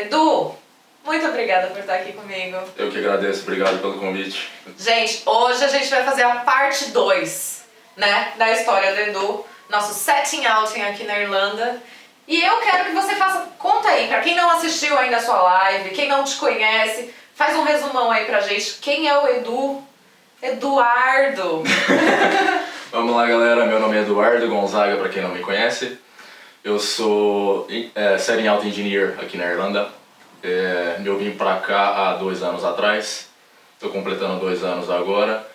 [0.00, 0.54] Edu,
[1.04, 2.58] muito obrigada por estar aqui comigo.
[2.76, 4.50] Eu que agradeço, obrigado pelo convite.
[4.78, 7.64] Gente, hoje a gente vai fazer a parte 2,
[7.96, 11.82] né, da história do Edu, nosso setting outing aqui na Irlanda.
[12.26, 15.40] E eu quero que você faça, conta aí, pra quem não assistiu ainda a sua
[15.40, 18.74] live, quem não te conhece, faz um resumão aí pra gente.
[18.80, 19.82] Quem é o Edu?
[20.40, 21.64] Eduardo.
[22.92, 23.66] Vamos lá, galera.
[23.66, 25.98] Meu nome é Eduardo Gonzaga, para quem não me conhece.
[26.68, 29.88] Eu sou é, Setting Out Engineer aqui na Irlanda.
[30.42, 33.30] É, eu vim para cá há dois anos atrás.
[33.72, 35.48] Estou completando dois anos agora.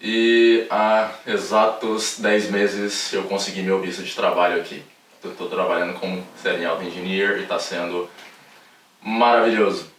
[0.00, 4.84] E há exatos 10 meses eu consegui meu visto de trabalho aqui.
[5.24, 8.08] Estou trabalhando como Setting Out Engineer e está sendo
[9.02, 9.90] maravilhoso.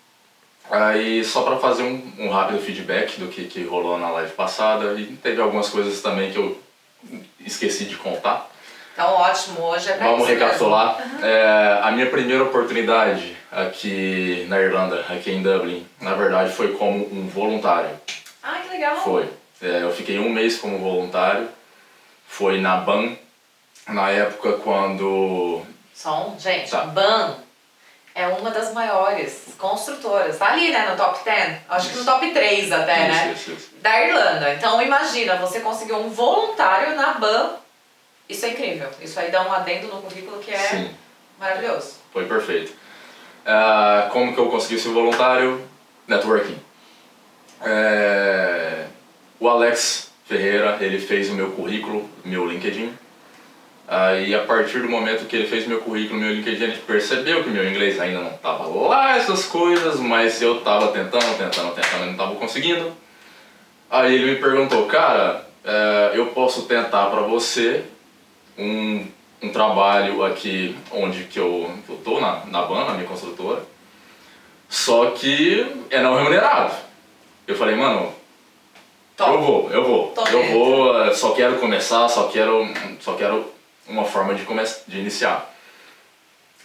[0.71, 4.93] Aí só para fazer um, um, rápido feedback do que, que rolou na live passada
[4.93, 6.57] e teve algumas coisas também que eu
[7.41, 8.52] esqueci de contar.
[8.93, 10.97] Então ótimo, hoje é pra Vamos recapitular.
[11.01, 11.25] Uhum.
[11.25, 17.03] É, a minha primeira oportunidade aqui na Irlanda, aqui em Dublin, na verdade foi como
[17.11, 17.89] um voluntário.
[18.41, 18.97] Ah, que legal!
[18.97, 19.27] Foi.
[19.61, 21.49] É, eu fiquei um mês como voluntário.
[22.27, 23.15] Foi na BAN,
[23.87, 25.61] na época quando.
[25.93, 26.85] Som, gente, tá.
[26.85, 27.35] BAN
[28.15, 30.37] é uma das maiores construtoras.
[30.37, 31.57] Tá ali, né, no top 10.
[31.67, 31.93] Acho isso.
[31.93, 33.33] que no top 3 até, isso, né?
[33.33, 33.69] Isso, isso.
[33.81, 34.53] Da Irlanda.
[34.53, 37.62] Então imagina, você conseguiu um voluntário na BAN.
[38.27, 38.89] Isso é incrível.
[39.01, 40.89] Isso aí dá um adendo no currículo que é Sim.
[41.39, 41.95] maravilhoso.
[42.11, 42.71] Foi perfeito.
[43.45, 45.61] Uh, como que eu consegui ser voluntário?
[46.07, 46.57] Networking.
[47.61, 48.85] É...
[49.39, 52.93] O Alex Ferreira, ele fez o meu currículo, meu LinkedIn.
[53.85, 57.49] Aí, a partir do momento que ele fez meu currículo, meu LinkedIn, ele percebeu que
[57.49, 62.05] meu inglês ainda não estava lá, essas coisas, mas eu estava tentando, tentando, tentando, e
[62.05, 62.93] não estava conseguindo.
[63.91, 67.83] Aí ele me perguntou, cara, é, eu posso tentar para você
[68.57, 69.05] um,
[69.41, 73.63] um trabalho aqui onde que eu, eu tô, na, na banda, na minha construtora,
[74.69, 76.73] só que é não remunerado.
[77.47, 78.13] Eu falei, mano,
[79.15, 79.31] Top.
[79.33, 82.67] eu vou, eu vou, Top eu vou, só quero começar, só quero,
[82.99, 83.45] só quero
[83.87, 85.53] uma forma de, começar, de iniciar.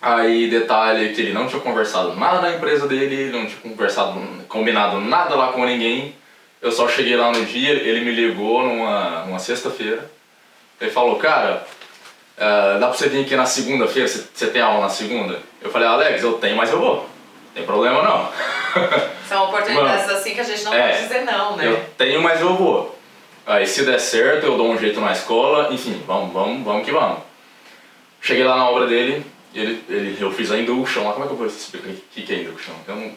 [0.01, 5.01] Aí, detalhe que ele não tinha conversado nada na empresa dele, não tinha conversado, combinado
[5.01, 6.15] nada lá com ninguém.
[6.63, 10.09] Eu só cheguei lá no dia, ele me ligou numa, numa sexta-feira.
[10.81, 11.67] Ele falou, cara,
[12.39, 15.39] uh, dá pra você vir aqui na segunda-feira, você tem aula na segunda?
[15.61, 16.97] Eu falei, Alex, eu tenho, mas eu vou.
[16.97, 18.29] Não tem problema não.
[19.29, 21.67] São oportunidades Mano, assim que a gente não é, pode dizer não, né?
[21.67, 22.99] Eu tenho, mas eu vou.
[23.47, 26.93] Aí se der certo, eu dou um jeito na escola, enfim, vamos, vamos, vamos que
[26.93, 27.19] vamos.
[28.21, 29.25] Cheguei lá na obra dele,
[29.55, 32.23] ele, ele, eu fiz a induction lá, como é que eu vou explicar o que,
[32.23, 32.75] que é induction?
[32.87, 33.13] Eu não...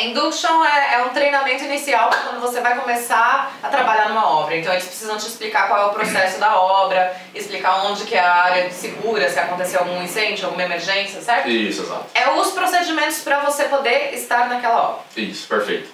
[0.00, 4.56] Induction é, é um treinamento inicial quando você vai começar a trabalhar numa obra.
[4.56, 8.20] Então eles precisam te explicar qual é o processo da obra, explicar onde que é
[8.20, 11.48] a área segura, se aconteceu algum incêndio, alguma emergência, certo?
[11.48, 12.06] Isso, exato.
[12.14, 15.00] É os procedimentos para você poder estar naquela obra.
[15.16, 15.88] Isso, perfeito.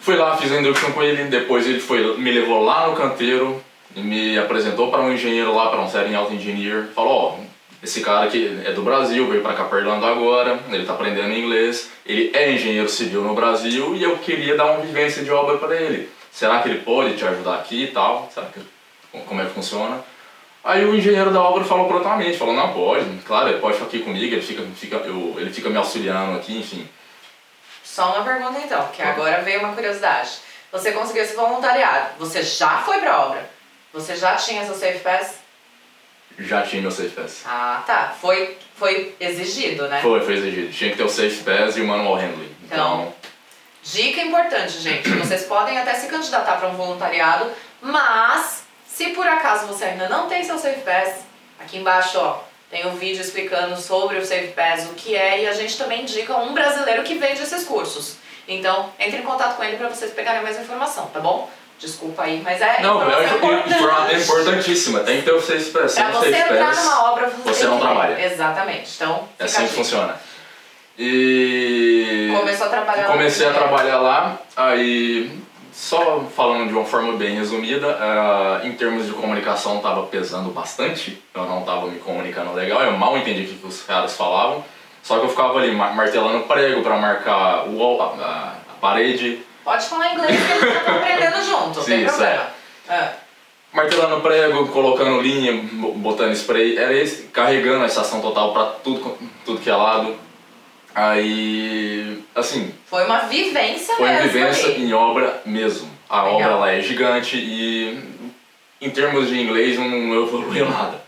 [0.00, 3.62] Fui lá, fiz a induction com ele, depois ele foi, me levou lá no canteiro,
[3.94, 7.47] me apresentou para um engenheiro lá, para um setting auto engineer, falou, ó, oh,
[7.82, 11.90] esse cara aqui é do Brasil, veio para cá para agora, ele está aprendendo inglês,
[12.04, 15.76] ele é engenheiro civil no Brasil e eu queria dar uma vivência de obra para
[15.76, 16.10] ele.
[16.32, 18.28] Será que ele pode te ajudar aqui e tal?
[18.32, 18.60] Será que,
[19.26, 20.02] como é que funciona?
[20.64, 24.00] Aí o engenheiro da obra falou prontamente, falou, não, pode, claro, ele pode ficar aqui
[24.00, 26.88] comigo, ele fica, fica, eu, ele fica me auxiliando aqui, enfim.
[27.84, 30.40] Só uma pergunta então, que agora veio uma curiosidade.
[30.72, 33.48] Você conseguiu esse voluntariado, você já foi pra obra?
[33.92, 35.47] Você já tinha seu Safe Pass?
[36.38, 37.42] Já tinha meu Safe Pass.
[37.46, 38.14] Ah, tá.
[38.20, 40.00] Foi, foi exigido, né?
[40.00, 40.72] Foi, foi exigido.
[40.72, 42.54] Tinha que ter o Safe Pass e o Manual Handling.
[42.64, 43.14] Então, então
[43.82, 45.08] dica importante, gente.
[45.18, 47.50] Vocês podem até se candidatar para um voluntariado,
[47.80, 51.24] mas se por acaso você ainda não tem seu Safe Pass,
[51.60, 55.46] aqui embaixo, ó, tem um vídeo explicando sobre o Save Pass, o que é, e
[55.46, 58.16] a gente também indica um brasileiro que vende esses cursos.
[58.46, 61.50] Então, entre em contato com ele para vocês pegarem mais informação, tá bom?
[61.78, 65.94] Desculpa aí, mas é Não, é, é, é importantíssima, tem que ter o Save Pass.
[65.94, 68.24] Pra você entrar numa obra, você, você não trabalha.
[68.24, 70.16] Exatamente, então É assim que funciona.
[70.98, 72.34] E...
[72.36, 73.52] Começou a trabalhar Comecei lá.
[73.52, 75.30] a trabalhar lá, aí
[75.72, 81.22] só falando de uma forma bem resumida, uh, em termos de comunicação estava pesando bastante,
[81.32, 84.64] eu não estava me comunicando legal, eu mal entendi o que os caras falavam,
[85.04, 89.40] só que eu ficava ali martelando prego para marcar o a, a, parede.
[89.68, 92.46] Pode falar inglês que eles estão aprendendo junto, Sim, tem problema.
[92.88, 92.94] É.
[92.94, 93.12] É.
[93.70, 95.62] Martelando prego, colocando linha,
[95.96, 100.16] botando spray, era esse, carregando a estação total para tudo, tudo que é lado
[100.94, 102.74] Aí, assim.
[102.86, 105.90] Foi uma vivência Foi uma vivência em obra mesmo.
[106.08, 106.36] A Legal.
[106.36, 108.00] obra lá é gigante e,
[108.80, 109.86] em termos de inglês, não
[110.24, 110.98] evoluiu nada.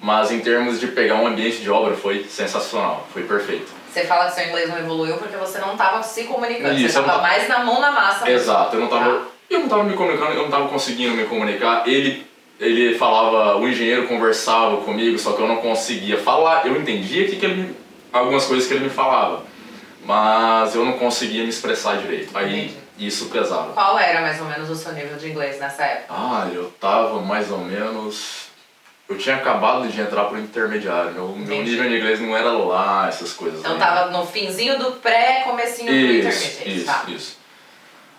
[0.00, 3.70] Mas em termos de pegar um ambiente de obra foi sensacional, foi perfeito.
[3.96, 6.98] Você fala que seu inglês não evoluiu porque você não estava se comunicando, Isso, você
[7.00, 8.30] estava mais na mão na massa.
[8.30, 9.20] Exato, eu não tava.
[9.20, 9.24] Tá.
[9.48, 11.88] Eu não tava me comunicando, eu não tava conseguindo me comunicar.
[11.88, 12.26] Ele,
[12.60, 16.66] ele falava, o engenheiro conversava comigo, só que eu não conseguia falar.
[16.66, 17.76] Eu entendia que, que ele, me-
[18.12, 19.44] algumas coisas que ele me falava,
[20.04, 22.36] mas eu não conseguia me expressar direito.
[22.36, 22.76] Aí Entendi.
[22.98, 23.72] isso pesava.
[23.72, 26.12] Qual era mais ou menos o seu nível de inglês nessa época?
[26.12, 28.45] Ah, eu tava mais ou menos.
[29.08, 31.12] Eu tinha acabado de entrar pro intermediário.
[31.12, 33.60] Meu, meu nível de inglês não era lá, essas coisas.
[33.60, 33.78] Então né?
[33.78, 37.04] tava no finzinho do pré, comecinho do Isso, intermediate, isso, tá?
[37.08, 37.38] isso.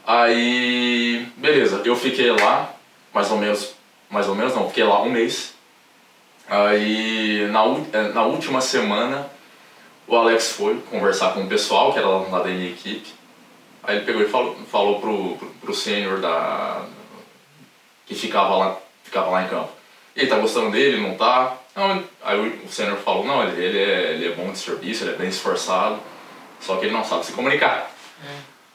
[0.05, 2.73] Aí, beleza, eu fiquei lá,
[3.13, 3.73] mais ou menos,
[4.09, 5.53] mais ou menos não, fiquei lá um mês.
[6.47, 9.29] Aí, na, eh, na última semana,
[10.07, 13.13] o Alex foi conversar com o pessoal, que era lá da minha equipe.
[13.83, 16.85] Aí ele pegou e falou, falou pro, pro, pro sênior da...
[18.05, 19.76] que ficava lá, ficava lá em campo.
[20.17, 21.55] Ele tá gostando dele, não tá?
[21.75, 25.11] Não, aí o- sênior falou, não, ele, ele, é, ele é bom de serviço, ele
[25.13, 25.99] é bem esforçado,
[26.59, 27.91] só que ele não sabe se comunicar.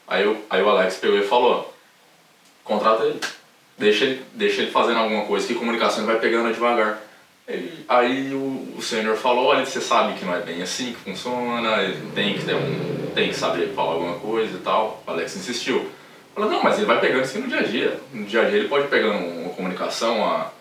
[0.07, 1.73] Aí, o- aí o Alex pegou e falou,
[2.63, 3.19] contrata ele.
[3.77, 7.01] Deixa ele, deixa ele fazendo alguma coisa que comunicação ele vai pegando devagar.
[7.45, 10.99] Ele- aí o, o sênior falou, olha, você sabe que não é bem assim que
[11.11, 13.11] funciona, ele tem que ter um.
[13.13, 15.03] tem que saber falar alguma coisa e tal.
[15.05, 15.91] O Alex insistiu.
[16.33, 17.99] Falou, não, mas ele vai pegando isso no dia a dia.
[18.13, 20.51] No dia a dia ele pode pegando uma comunicação, a,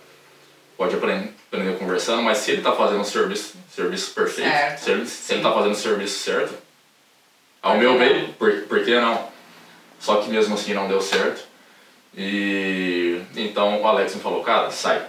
[0.77, 4.79] pode aprender, aprender conversando, mas se ele tá fazendo o serviço, serviço perfeito, Certo.
[4.81, 6.55] se ele, se ele tá fazendo o serviço certo,
[7.63, 9.29] ao Por que meu ver, por, por que não?
[10.01, 11.43] Só que mesmo assim não deu certo.
[12.15, 15.03] E então o Alex me falou, cara, sai.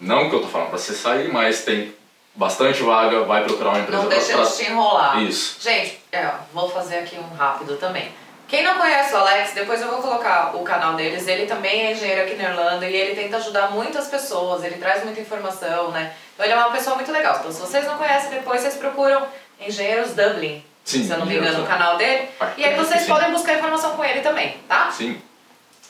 [0.00, 1.94] Não que eu tô falando pra você sair, mas tem
[2.34, 5.22] bastante vaga, vai procurar uma empresa Não deixa pra- de te enrolar.
[5.22, 5.56] Isso.
[5.60, 8.10] Gente, é, vou fazer aqui um rápido também.
[8.52, 11.26] Quem não conhece o Alex, depois eu vou colocar o canal deles.
[11.26, 15.02] Ele também é engenheiro aqui na Irlanda e ele tenta ajudar muitas pessoas, ele traz
[15.02, 16.12] muita informação, né?
[16.34, 17.38] Então ele é uma pessoa muito legal.
[17.38, 19.26] Então se vocês não conhecem, depois vocês procuram
[19.58, 21.66] Engenheiros Dublin, Sim, se eu não me engano, o Dublin.
[21.66, 22.28] canal dele.
[22.38, 23.08] Acho E aí vocês sim.
[23.08, 24.90] podem buscar informação com ele também, tá?
[24.90, 25.18] Sim.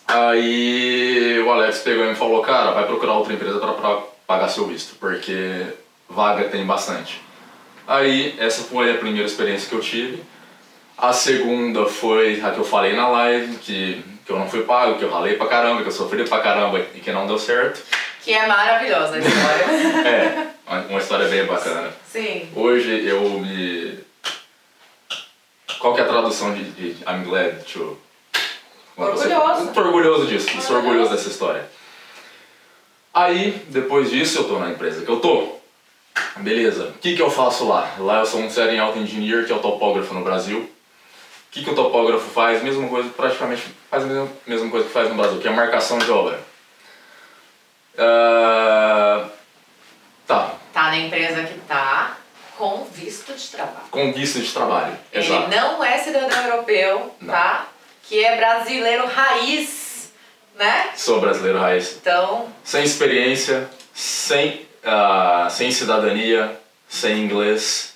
[0.07, 4.69] Aí o Alex pegou e me falou, cara, vai procurar outra empresa pra pagar seu
[4.69, 5.67] visto, porque
[6.09, 7.21] vaga tem bastante.
[7.89, 10.23] Aí essa foi a primeira experiência que eu tive.
[10.99, 14.99] A segunda foi a que eu falei na live, que, que eu não fui pago,
[14.99, 17.83] que eu ralei pra caramba, que eu sofri pra caramba e que não deu certo.
[18.23, 20.53] Que é maravilhosa a história.
[20.69, 21.91] É, uma- história bem bacana.
[22.09, 22.49] Sim.
[22.55, 23.99] Hoje eu me.
[25.81, 27.99] Qual que é a tradução de, de I'm glad to.
[28.97, 29.69] Orgulhoso.
[29.75, 30.75] Tô orgulhoso disso, Orgulhoso.
[30.77, 31.65] orgulhoso dessa história.
[33.13, 35.57] Aí, depois disso, eu tô na empresa que eu tô.
[36.37, 37.91] Beleza, o que, que eu faço lá?
[37.99, 40.71] Lá eu sou um Setting Out Engineer, que é o topógrafo no Brasil.
[41.53, 42.63] O que, que o topógrafo faz?
[42.63, 45.55] Mesma coisa, praticamente faz a mesma, mesma coisa que faz no Brasil, que é a
[45.55, 46.41] marcação de obra.
[47.99, 49.29] Ah,
[50.27, 52.17] tá, Tá na empresa que tá
[52.57, 53.87] com visto de trabalho.
[53.91, 54.97] com visto de trabalho.
[55.13, 55.51] Ele Exato.
[55.51, 57.35] não é cidadão europeu, Não.
[57.35, 57.67] tá?
[58.05, 60.11] Que é brasileiro raiz,
[60.55, 60.91] né?
[60.97, 61.97] Sou brasileiro raiz.
[62.01, 66.59] Então, Sem experiência, sem, ah, sem cidadania,
[66.89, 67.92] sem inglês.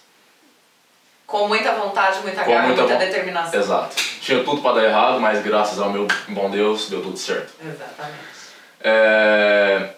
[1.27, 3.59] Com muita vontade, muita Com garra, muita muita, determinação.
[3.59, 3.97] Exato.
[4.21, 7.53] Tinha tudo para dar errado, mas graças ao meu bom Deus deu tudo certo.
[7.61, 8.37] Exatamente.
[8.81, 9.91] É,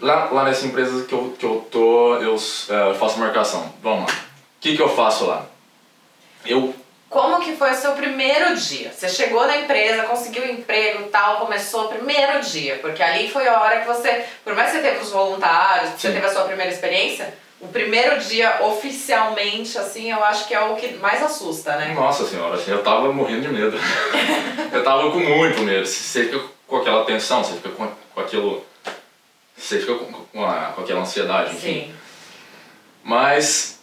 [0.00, 3.72] lá, lá nessa empresa que eu, que eu tô, eu é, faço marcação.
[3.82, 4.16] Vamos lá.
[4.16, 5.46] O que, que eu faço lá?
[6.44, 6.72] Eu
[7.10, 8.92] Como que foi o seu primeiro dia?
[8.92, 13.48] Você chegou na empresa, conseguiu um emprego tal, começou o primeiro dia, porque ali foi
[13.48, 16.14] a hora que você, por mais que você teve os voluntários, que você Sim.
[16.14, 17.34] teve a sua primeira experiência,
[17.66, 21.92] o primeiro dia oficialmente, assim, eu acho que é o que mais assusta, né?
[21.94, 23.76] Nossa senhora, assim, eu tava morrendo de medo.
[24.72, 25.86] eu tava com muito medo.
[25.86, 28.64] Você fica com aquela tensão, você fica com, com aquilo.
[29.56, 31.68] Você fica com, com, a- com aquela ansiedade, enfim.
[31.86, 31.94] Sim.
[33.02, 33.80] Mas,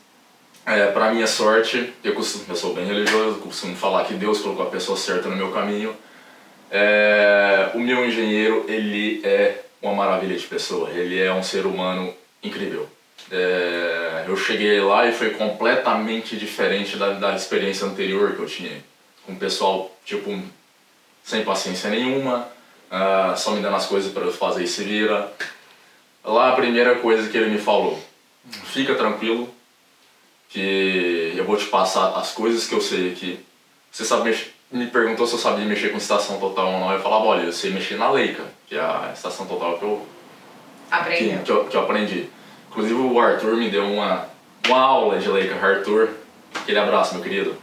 [0.66, 4.68] é, pra minha sorte, eu, costumo, eu sou bem religioso, costumo falar que Deus colocou
[4.68, 5.96] a pessoa certa no meu caminho.
[6.72, 12.14] É, o meu engenheiro, ele é uma maravilha de pessoa, ele é um ser humano
[12.42, 12.88] incrível.
[13.32, 18.84] É, eu cheguei lá e foi completamente diferente da, da experiência anterior que eu tinha.
[19.26, 20.38] Com o pessoal, tipo,
[21.24, 22.48] sem paciência nenhuma,
[22.92, 25.32] ah, só me dando as coisas para eu fazer e se vira.
[26.24, 28.00] Lá a primeira coisa que ele me falou,
[28.66, 29.54] fica tranquilo,
[30.50, 33.40] que eu vou te passar as coisas que eu sei aqui.
[33.92, 37.02] Você sabe mexer, me perguntou se eu sabia mexer com estação total ou não, eu
[37.02, 40.08] falava, olha, eu sei mexer na Leica, que é a estação total que eu,
[41.18, 42.30] que, que eu, que eu aprendi.
[42.74, 44.28] Inclusive o Arthur me deu uma,
[44.68, 46.10] uma aula de Leica, Arthur,
[46.56, 47.56] aquele abraço, meu querido.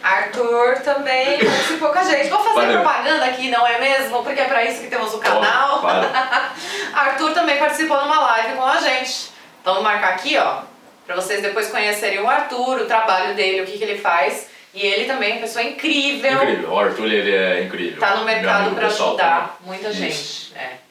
[0.00, 2.28] Arthur também participou com a gente.
[2.28, 2.80] Vou fazer Valeu.
[2.80, 4.22] propaganda aqui, não é mesmo?
[4.22, 5.80] Porque é pra isso que temos o canal.
[5.80, 6.08] claro.
[6.94, 9.32] Arthur também participou numa live com a gente.
[9.64, 10.62] Vamos marcar aqui, ó,
[11.06, 14.48] pra vocês depois conhecerem o Arthur, o trabalho dele, o que, que ele faz.
[14.72, 16.34] E ele também é uma pessoa incrível.
[16.34, 17.98] Incrível, o Arthur ele é incrível.
[17.98, 19.98] Tá no mercado pessoal ajudar muita Isso.
[19.98, 20.54] gente.
[20.56, 20.81] É.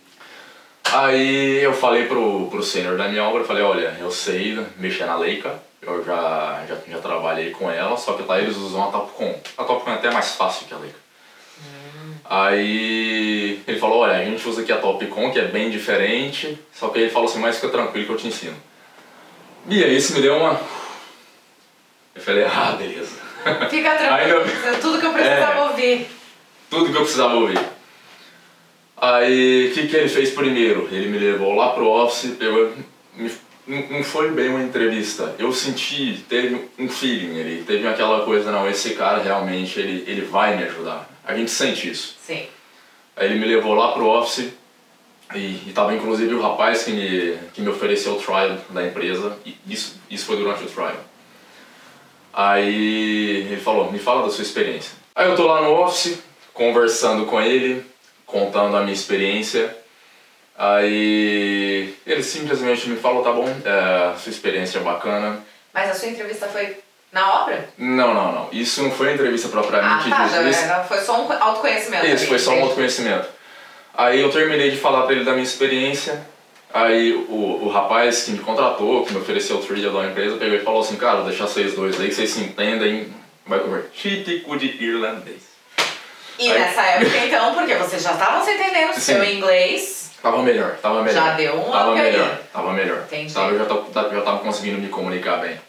[0.92, 5.06] Aí eu falei pro, pro sênior da minha obra, eu falei, olha, eu sei mexer
[5.06, 8.92] na Leica, eu já, já, já trabalhei com ela, só que lá eles usam a
[8.92, 9.40] Topcon.
[9.58, 11.00] A Topcon é até mais fácil que a Leica.
[12.26, 16.90] Aí ele falou, olha, a gente usa aqui a Topcon, que é bem diferente, só
[16.90, 18.56] que ele falou assim, mas fica tranquilo que eu te ensino.
[19.68, 20.60] E aí isso me deu uma...
[22.16, 23.16] Eu falei, ah, beleza.
[23.70, 25.62] Fica tranquilo, Ainda- tudo que eu precisava É.
[25.64, 26.08] ouvir.
[26.70, 27.60] Tudo que eu precisava ouvir.
[29.02, 30.88] Aí, o que, que ele fez primeiro?
[30.92, 32.72] Ele me levou lá pro office, pegou,
[33.16, 33.32] me-
[33.68, 35.36] não não foi bem uma entrevista.
[35.40, 40.22] Eu senti, teve um feeling ali, teve aquela coisa, não, esse cara realmente, ele, ele
[40.22, 41.10] vai me ajudar.
[41.26, 42.16] A gente sente isso.
[42.26, 42.46] Sim.
[43.16, 44.50] Aí ele me levou lá pro office
[45.34, 49.36] e, e tava inclusive o rapaz que me, que me ofereceu o trial da empresa,
[49.46, 50.98] e isso, isso foi durante o trial.
[52.34, 54.94] Aí ele falou, me fala da sua experiência.
[55.16, 56.20] Aí eu tô lá no office,
[56.54, 57.84] conversando com ele,
[58.32, 59.76] contando a minha experiência.
[60.58, 65.40] Aí ele simplesmente me falou, tá bom, é, sua experiência é bacana.
[65.74, 66.78] Mas a sua entrevista foi
[67.12, 67.68] na obra?
[67.78, 68.50] Não, não, não.
[68.52, 70.28] Isso não foi entrevista Ah, propriamente tá.
[70.28, 70.50] Já dita.
[70.50, 72.06] Isso- foi só um autoconhecimento.
[72.06, 73.28] Isso, foi só um autoconhecimento.
[73.94, 76.26] Aí eu terminei de falar pra ele da minha experiência.
[76.74, 80.56] Aí o, o rapaz que me contratou, que me ofereceu o trilha da empresa, pegou
[80.56, 83.14] e falou assim, cara, vou deixar vocês dois aí, que vocês se entendem,
[83.46, 85.51] vai comer típico de irlandês.
[86.40, 90.76] E Aí- nessa época, então, porque vocês já estavam se entendendo, seu inglês Tava melhor,
[90.82, 91.24] tava melhor.
[91.24, 92.12] Já deu um Tava up aí.
[92.12, 92.98] melhor, tava melhor.
[93.08, 93.34] Entendi.
[93.34, 95.60] Tava, eu já tava, já tava conseguindo me comunicar bem.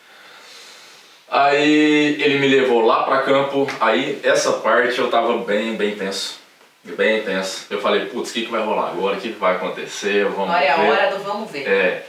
[1.31, 6.39] Aí ele me levou lá pra campo, aí essa parte eu tava bem, bem tenso.
[6.85, 7.67] Bem tenso.
[7.71, 9.17] Eu falei, putz, o que, que vai rolar agora?
[9.17, 10.27] O que, que vai acontecer?
[10.27, 10.91] Vamos Olha, é a ver.
[10.91, 11.67] hora do vamos ver.
[11.67, 12.07] É,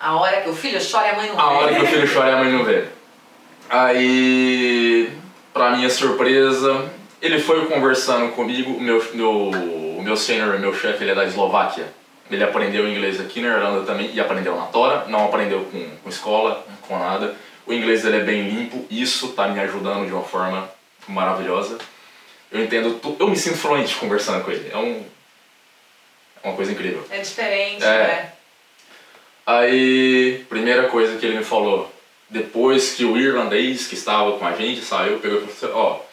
[0.00, 1.54] A hora que o filho chora e a mãe não a vê.
[1.56, 2.84] hora que o filho chora e a mãe não vê.
[3.68, 5.10] Aí,
[5.52, 6.90] pra minha surpresa,
[7.22, 9.50] ele foi conversando comigo, o meu, meu,
[10.02, 11.86] meu senior, meu chefe, ele é da Eslováquia.
[12.30, 16.08] Ele aprendeu inglês aqui na Irlanda também e aprendeu na Tora, não aprendeu com, com
[16.08, 17.36] escola, com nada.
[17.66, 20.68] O inglês dele é bem limpo, isso tá me ajudando de uma forma
[21.06, 21.78] maravilhosa.
[22.50, 25.04] Eu entendo, tu, eu me sinto fluente conversando com ele, é, um,
[26.42, 27.06] é uma coisa incrível.
[27.10, 27.86] É diferente, É.
[27.86, 28.32] né?
[29.46, 31.92] Aí, primeira coisa que ele me falou,
[32.30, 36.11] depois que o irlandês que estava com a gente saiu, pegou e falou assim, ó,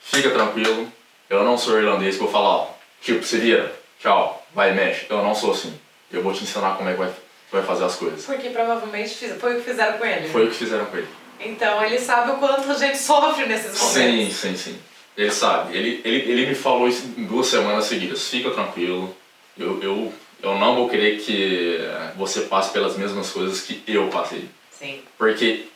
[0.00, 0.90] fica tranquilo,
[1.28, 5.06] eu não sou irlandês que vou falar, ó, tipo, se vira, tchau, vai e mexe.
[5.08, 5.78] Eu não sou assim.
[6.12, 7.12] Eu vou te ensinar como é que vai,
[7.52, 8.24] vai fazer as coisas.
[8.24, 10.28] Porque provavelmente foi o que fizeram com ele.
[10.28, 11.08] Foi o que fizeram com ele.
[11.38, 13.92] Então ele sabe o quanto a gente sofre nesses momentos.
[13.92, 14.78] Sim, sim, sim.
[15.16, 15.76] Ele sabe.
[15.76, 18.28] Ele, ele, ele me falou isso em duas semanas seguidas.
[18.28, 19.14] Fica tranquilo.
[19.56, 21.78] Eu, eu, eu não vou querer que
[22.16, 24.48] você passe pelas mesmas coisas que eu passei.
[24.70, 25.00] Sim.
[25.16, 25.66] Porque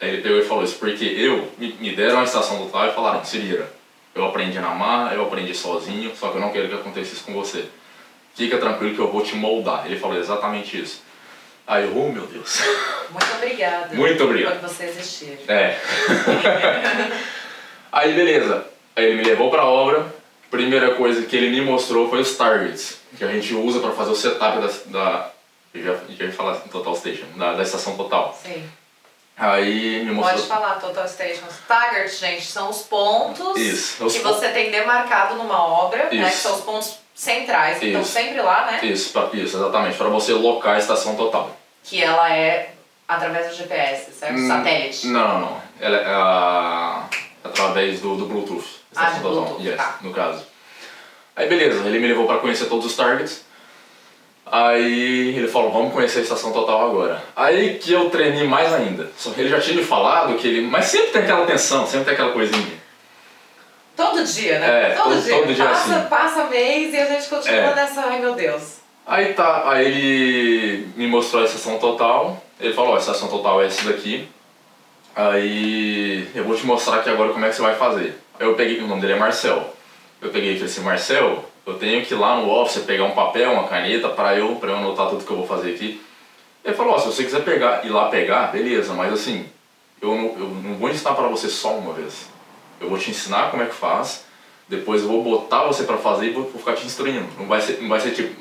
[0.00, 2.92] aí ele pegou e falou isso, porque eu me, me deram a estação do e
[2.92, 3.72] falaram, se vira.
[4.14, 7.24] Eu aprendi na marra, eu aprendi sozinho, só que eu não quero que aconteça isso
[7.24, 7.66] com você.
[8.34, 9.86] Fica tranquilo que eu vou te moldar.
[9.86, 11.02] Ele falou exatamente isso.
[11.66, 12.62] Aí eu, oh meu Deus.
[13.10, 13.94] Muito obrigada.
[13.94, 14.60] Muito obrigado.
[14.60, 15.38] Por você existir.
[15.46, 15.78] É.
[17.92, 18.66] Aí beleza.
[18.96, 20.06] Aí ele me levou pra obra.
[20.50, 24.12] Primeira coisa que ele me mostrou foi os targets, que a gente usa para fazer
[24.12, 25.30] o setup da, da
[25.74, 28.38] eu já, já ia falar assim, Total Station, da, da estação total.
[28.42, 28.64] Sim.
[29.38, 30.36] Aí me mostrou.
[30.36, 31.54] Pode falar, Total Stations.
[31.68, 36.08] Taggart, gente, são os pontos Isso, os que pon- você tem demarcado numa obra, né?
[36.10, 36.42] Que Isso.
[36.42, 38.10] são os pontos centrais, que estão Isso.
[38.12, 38.80] sempre lá, né?
[38.82, 41.56] Isso, pra, isso, exatamente, para você locar a estação total.
[41.84, 42.72] Que ela é
[43.06, 44.38] através do GPS, certo?
[44.38, 45.06] Hum, Satélite.
[45.06, 45.62] Não, não, não.
[45.80, 47.04] Ela é ah,
[47.44, 48.64] através do, do Bluetooth.
[48.96, 49.44] Ah, estação do total.
[49.54, 49.98] Bluetooth, Yes, tá.
[50.00, 50.44] no caso.
[51.36, 53.44] Aí beleza, ele me levou para conhecer todos os targets.
[54.50, 57.22] Aí ele falou, vamos conhecer a estação total agora.
[57.36, 59.10] Aí que eu treinei mais ainda.
[59.16, 60.62] Só que ele já tinha me falado que ele.
[60.62, 62.78] Mas sempre tem aquela tensão, sempre tem aquela coisinha.
[63.96, 64.92] Todo dia, né?
[64.92, 65.34] É, todo- dia.
[65.34, 66.08] todo dia passa, assim.
[66.08, 67.74] passa mês e a gente continua É.
[67.74, 68.76] nessa, ai meu Deus.
[69.06, 72.42] Aí tá, aí ele me mostrou a estação total.
[72.60, 74.28] Ele falou, ó, a estação total é essa daqui.
[75.16, 78.16] Aí eu vou te mostrar aqui agora como é que você vai fazer.
[78.38, 79.74] Aí eu peguei, o nome dele é Marcel.
[80.22, 83.10] Eu peguei e falei assim, Marcel, eu tenho que ir lá no office pegar um
[83.10, 86.00] papel, uma caneta para eu, pra eu anotar tudo que eu vou fazer aqui.
[86.64, 89.46] Ele falou, ó, se você quiser pegar, ir lá pegar, beleza, mas assim,
[90.00, 92.28] eu não, eu não vou ensinar para você só uma vez.
[92.80, 94.24] Eu vou te ensinar como é que faz,
[94.68, 97.26] depois eu vou botar você para fazer e vou, vou ficar te instruindo.
[97.38, 98.34] Não vai ser, não vai ser tipo...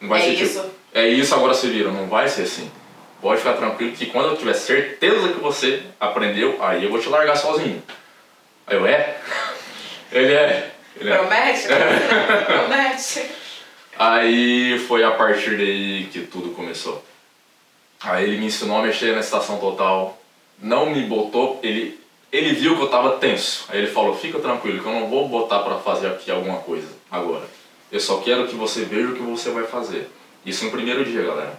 [0.00, 0.60] Não vai É ser isso.
[0.60, 0.74] tipo...
[0.92, 1.90] É isso, agora se vira.
[1.90, 2.70] Não vai ser assim.
[3.20, 7.08] Pode ficar tranquilo que quando eu tiver certeza que você aprendeu, aí eu vou te
[7.08, 7.82] largar sozinho.
[8.66, 9.16] Aí eu, é?
[10.12, 10.73] Ele é.
[11.00, 11.16] É.
[11.16, 11.66] Promete?
[12.46, 13.30] Promete.
[13.98, 17.04] Aí foi a partir daí que tudo começou.
[18.00, 20.18] Aí ele me ensinou a mexer na estação total.
[20.60, 21.98] Não me botou, ele,
[22.32, 23.66] ele viu que eu tava tenso.
[23.68, 26.88] Aí ele falou, fica tranquilo que eu não vou botar pra fazer aqui alguma coisa
[27.10, 27.44] agora.
[27.90, 30.08] Eu só quero que você veja o que você vai fazer.
[30.44, 31.58] Isso no primeiro dia, galera.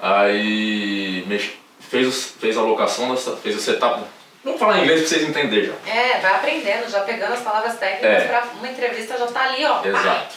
[0.00, 4.02] Aí mex- fez, fez a locação, fez o setup.
[4.42, 5.90] Vamos falar em inglês pra vocês entenderem já.
[5.90, 8.26] É, vai aprendendo, já pegando as palavras técnicas É.
[8.28, 9.84] pra uma entrevista já tá ali, ó.
[9.84, 10.36] Exato.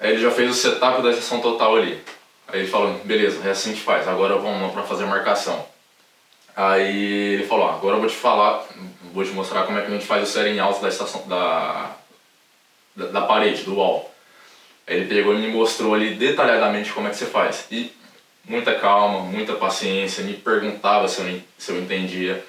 [0.00, 2.02] Aí ele já fez o setup da estação total ali.
[2.48, 5.66] Aí ele falou, beleza, é assim que faz, agora vamos lá pra fazer a marcação.
[6.54, 8.64] Aí ele falou, ó, agora eu vou te falar,
[9.12, 11.90] vou te mostrar como é que a gente faz o setting out da estação, da,
[12.94, 14.12] da, da parede, do wall.
[14.86, 17.64] Aí ele pegou e me mostrou ali detalhadamente como é que você faz.
[17.70, 17.90] E
[18.44, 22.44] muita calma, muita paciência, me perguntava se eu, se eu entendia.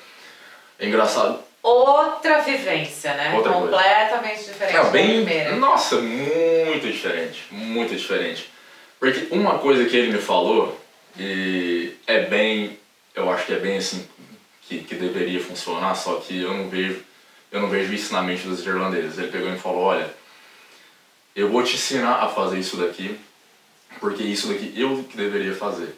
[0.84, 3.34] É engraçado, Outra vivência, né?
[3.34, 3.68] Outra coisa.
[3.68, 5.56] Completamente diferente Não, da bem.
[5.56, 7.46] Nossa, muito diferente.
[7.52, 8.52] Muito diferente.
[9.00, 10.78] Porque uma coisa que ele me falou,
[11.18, 12.78] e é bem.
[13.16, 14.06] Eu acho que é bem assim
[14.64, 17.02] que, que deveria funcionar, só que eu não vejo.
[17.50, 19.18] Eu não vejo isso na mente dos irlandeses.
[19.18, 20.14] Ele pegou e falou, olha,
[21.34, 23.18] eu vou te ensinar a fazer isso daqui,
[24.02, 25.96] porque isso daqui eu que deveria fazer.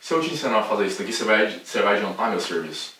[0.00, 2.95] Se eu te ensinar a fazer isso daqui, você vai, você vai adiantar meu serviço.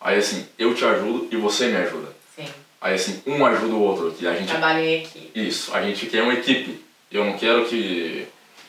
[0.00, 2.08] Aí assim, eu te ajudo e você me ajuda.
[2.36, 2.46] Sim,
[2.80, 4.14] Aí assim, um ajuda o outro.
[4.20, 5.30] E a gente trabalho em equipe.
[5.34, 6.84] isso, a gente quer uma equipe.
[7.10, 8.28] Eu não quero que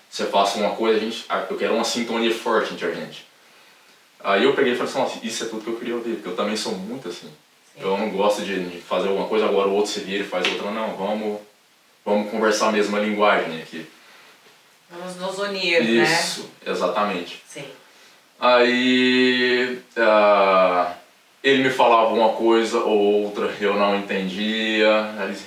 [0.09, 3.27] você faça uma coisa, a gente, eu quero uma sintonia forte entre a gente.
[4.21, 6.35] Aí eu peguei e falei assim, isso é tudo que eu queria ouvir, porque eu
[6.35, 7.27] também sou muito assim.
[7.27, 7.81] Sim.
[7.81, 10.71] Eu não gosto de, fazer alguma coisa, agora o outro se vira e faz outra,
[10.71, 11.39] não, vamos,
[12.03, 13.87] vamos conversar a mesma linguagem aqui.
[14.89, 16.03] Vamos nos unir, né?
[16.03, 17.41] Isso, exatamente.
[17.47, 17.65] Sim.
[18.39, 20.95] Aí ah,
[21.43, 24.87] ele me falava uma coisa ou outra, eu não entendia,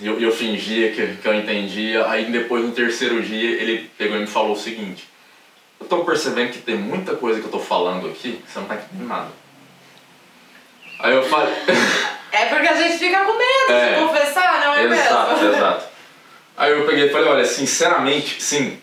[0.01, 2.07] eu, eu fingia que, que eu entendia.
[2.09, 5.09] Aí depois no terceiro dia ele pegou e me falou o seguinte:
[5.81, 8.77] Eu tô percebendo que tem muita coisa que eu tô falando aqui, você não tá
[8.77, 9.29] entendendo nada.
[10.99, 11.53] Aí eu falei.
[12.35, 13.95] É porque a gente fica com medo É.
[13.95, 15.49] de confessar, não é exato, mesmo?
[15.55, 15.85] exato.
[16.57, 18.81] Aí eu peguei e falei: Olha, sinceramente, sim.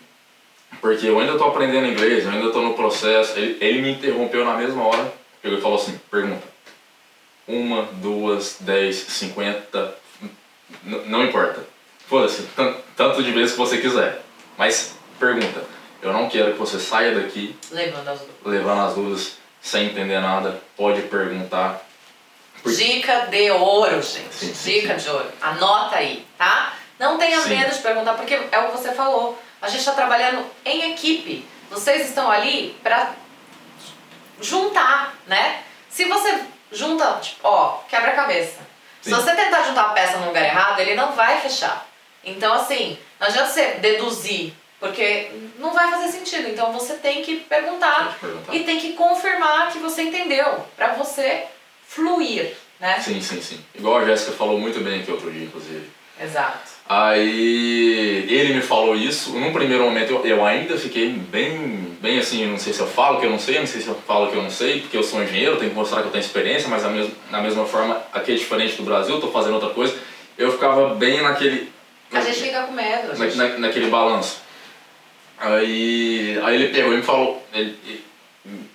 [0.80, 3.36] Porque eu ainda tô aprendendo inglês, eu ainda tô no processo.
[3.36, 6.46] Ele, ele me interrompeu na mesma hora, pegou e falou assim: Pergunta.
[7.50, 9.94] Uma, duas, dez, cinquenta.
[10.84, 11.64] Não importa.
[12.08, 14.22] Foda-se, tan- tanto de vezes que você quiser.
[14.56, 15.64] Mas pergunta.
[16.02, 18.30] Eu não quero que você saia daqui Levando as duas.
[18.44, 20.60] levando as dúvidas, sem entender nada.
[20.76, 21.84] Pode perguntar.
[22.62, 24.34] Por- Dica de ouro, gente.
[24.34, 25.26] Sim, sim, Dica de ouro.
[25.42, 26.74] Anota aí, tá?
[26.98, 27.50] Não tenha Sim.
[27.56, 29.40] medo de perguntar, porque é o que você falou.
[29.60, 31.44] A gente está trabalhando em equipe.
[31.70, 33.14] Vocês estão ali para
[34.40, 35.62] juntar, né?
[35.88, 36.40] Se você
[36.72, 38.58] junta, tipo, ó, quebra-cabeça.
[39.00, 41.86] Se você tentar juntar a peça no lugar errado, ele não vai fechar.
[42.24, 46.48] Então, assim, não adianta você deduzir, porque não vai fazer sentido.
[46.48, 48.54] Então, você tem que perguntar Pode perguntar.
[48.54, 51.44] e tem que confirmar que você entendeu, para você
[51.88, 53.00] fluir, né?
[53.00, 53.64] Sim, sim, sim.
[53.74, 55.90] Igual a Jéssica falou muito bem aqui outro dia, inclusive.
[56.20, 56.70] Exato.
[56.86, 59.30] Aí ele me falou isso.
[59.30, 63.20] Num primeiro momento eu, eu ainda fiquei bem, bem assim, não sei se eu falo
[63.20, 65.02] que eu não sei, não sei se eu falo que eu não sei, porque eu
[65.02, 68.32] sou engenheiro, tenho que mostrar que eu tenho experiência, mas mesma, na mesma forma, aqui
[68.32, 69.96] é diferente do Brasil, tô fazendo outra coisa.
[70.38, 71.70] Eu ficava bem naquele.
[72.12, 73.08] A gente fica com medo.
[73.08, 74.38] na, gente- na- naquele balanço.
[75.38, 78.04] Aí, aí ele pegou e me falou, ele- ele-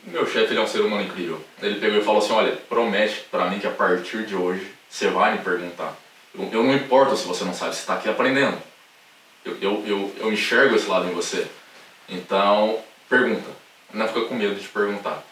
[0.05, 1.39] meu chefe ele é um ser humano incrível.
[1.61, 5.07] Ele pegou e falou assim, olha, promete pra mim que a partir de hoje você
[5.07, 5.93] vai me perguntar.
[6.37, 8.57] Eu, eu não importo se você não sabe, você está aqui aprendendo.
[9.43, 11.45] Eu, eu, eu, eu enxergo esse lado em você.
[12.09, 13.49] Então, pergunta.
[13.93, 15.23] Não fica com medo de perguntar.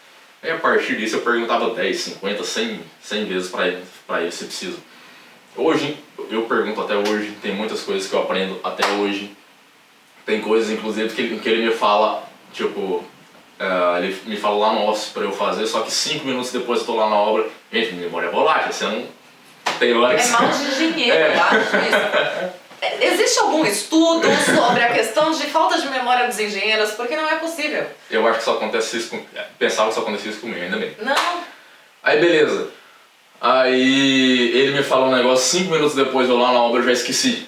[0.42, 4.30] Aí a partir disso eu perguntava 10, 50, 100, 100 vezes pra ele, pra ele
[4.32, 4.78] se preciso.
[5.56, 5.96] Hoje,
[6.30, 9.30] eu pergunto até hoje, tem muitas coisas que eu aprendo até hoje.
[10.26, 13.04] Tem coisas, inclusive, que ele, que ele me fala, tipo,
[13.58, 16.80] eh, ele me fala lá no office pra eu fazer, só que cinco minutos depois
[16.80, 17.46] eu tô lá na obra.
[17.72, 19.06] Gente, memória é volátil, você não
[19.78, 21.36] tem hora que É mal de engenheiro, É.
[21.36, 22.54] eu acho isso.
[22.84, 26.90] É, Existe algum estudo sobre a questão de falta de memória dos engenheiros?
[26.92, 27.86] Porque não é possível.
[28.10, 29.24] Eu acho que só acontece isso com...
[29.58, 30.94] Pensava que só acontecia isso comigo, ainda bem.
[31.00, 31.44] Não.
[32.02, 32.68] Aí beleza.
[33.40, 36.92] Aí ele me fala um negócio, cinco minutos depois eu lá na obra eu já
[36.92, 37.46] esqueci.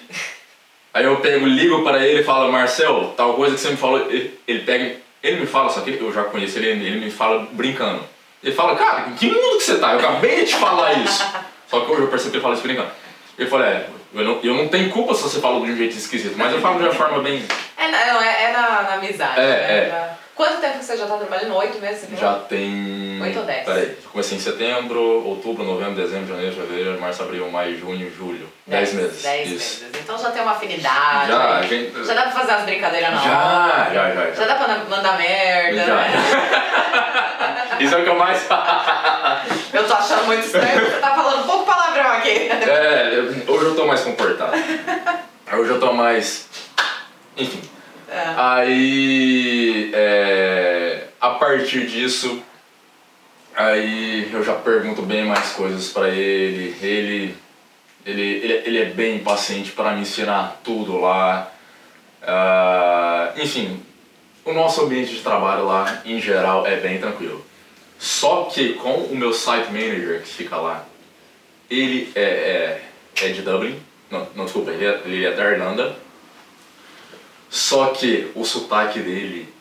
[0.93, 4.09] Aí eu pego, ligo para ele e falo, Marcel, tal coisa que você me falou,
[4.09, 7.47] ele, ele pega, ele me fala, só que eu já conheço ele, ele me fala
[7.51, 8.03] brincando.
[8.43, 9.93] Ele fala, cara, em que mundo que você tá?
[9.93, 11.23] Eu acabei de te falar isso.
[11.67, 12.91] Só que hoje eu percebi que ele fala isso brincando.
[13.37, 15.95] Ele fala, é, eu não, eu não tenho culpa se você falou de um jeito
[15.95, 17.43] esquisito, mas eu falo de uma forma bem.
[17.77, 19.39] É, na- não, é, é na, na amizade.
[19.39, 19.73] É, né?
[19.73, 20.09] é.
[20.37, 21.55] Quanto tempo você já tá trabalhando?
[21.55, 22.05] Oito meses?
[22.05, 22.19] falou?
[22.19, 23.19] Já tem.
[23.19, 23.65] Oito ou dez?
[23.65, 28.47] Peraí, comecei em setembro, outubro, novembro, dezembro, janeiro, fevereiro, março, abril, maio, junho, julho.
[28.67, 29.23] Dez, meses.
[29.23, 29.83] Dez Isso.
[29.83, 29.99] meses.
[29.99, 31.31] Então já tem uma afinidade.
[31.31, 31.67] Já, né?
[31.67, 32.05] gente.
[32.05, 33.29] Já dá pra fazer umas brincadeiras na hora.
[33.91, 34.31] Já, já, já.
[34.31, 35.85] Já dá pra mandar merda.
[35.85, 35.95] Já.
[35.95, 37.77] né?
[37.81, 38.47] Isso é o que eu mais
[39.73, 42.29] Eu tô achando muito estranho, você tá falando pouco palavrão aqui.
[42.29, 43.11] É,
[43.47, 44.53] hoje eu tô mais comportado.
[45.51, 46.49] Hoje eu tô mais.
[47.37, 47.76] Enfim.
[48.09, 48.33] É.
[48.35, 49.91] Aí.
[49.93, 52.41] é, a partir disso.
[53.55, 56.75] Aí eu já pergunto bem mais coisas pra ele.
[56.81, 57.35] Ele.
[58.05, 61.51] Ele, ele, ele é bem paciente pra me ensinar tudo lá.
[62.23, 63.81] Ah, enfim,
[64.45, 67.45] o nosso ambiente de trabalho lá, em geral, é bem tranquilo.
[67.99, 70.85] Só que com o meu site manager que fica lá,
[71.69, 72.83] ele é, é,
[73.25, 73.77] é de Dublin,
[74.09, 75.95] não, não desculpa, ele é, ele é da Irlanda.
[77.49, 79.53] Só que o sotaque dele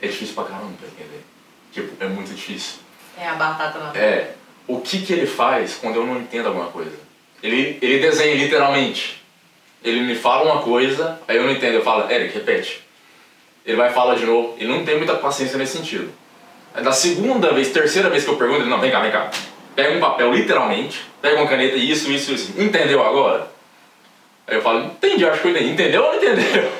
[0.00, 1.24] é difícil pra caramba pra entender.
[1.72, 2.80] Tipo, é muito difícil.
[3.18, 4.34] É a batata na É,
[4.66, 6.96] o que que ele faz quando eu não entendo alguma coisa?
[7.42, 9.22] Ele, ele desenha literalmente.
[9.82, 12.82] Ele me fala uma coisa, aí eu não entendo, eu falo, Eric, repete.
[13.64, 16.12] Ele vai falar de novo, ele não tem muita paciência nesse sentido.
[16.74, 19.30] Aí da segunda vez, terceira vez que eu pergunto, ele, não, vem cá, vem cá.
[19.74, 22.54] Pega um papel literalmente, pega uma caneta e isso, isso, isso.
[22.60, 23.50] Entendeu agora?
[24.46, 25.70] Aí eu falo, entendi, acho que eu entendi.
[25.70, 26.72] Entendeu ou não entendeu?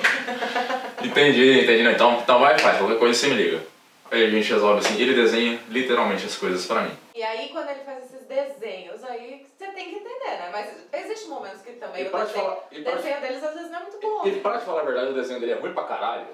[1.10, 1.82] entendi, entendi.
[1.82, 3.62] Não, então, então vai, faz, qualquer coisa você me liga.
[4.10, 6.96] Aí a gente resolve assim, ele desenha literalmente as coisas pra mim.
[7.14, 10.48] E aí, quando ele faz esses desenhos, aí você tem que entender, né?
[10.50, 14.00] Mas existem momentos que também o desenho, falar- desenho deles às vezes não é muito
[14.00, 14.26] bom.
[14.26, 16.26] Ele, pra te falar a verdade, o desenho dele é ruim pra caralho.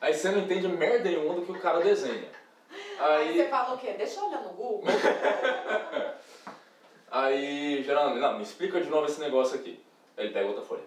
[0.00, 2.28] Aí você não entende merda nenhuma do que o cara desenha.
[2.98, 3.94] Aí você Aí, fala o quê?
[3.96, 4.84] Deixa eu olhar no Google.
[7.10, 9.82] aí geralmente, não, me explica de novo esse negócio aqui.
[10.16, 10.82] Aí ele pega outra folha.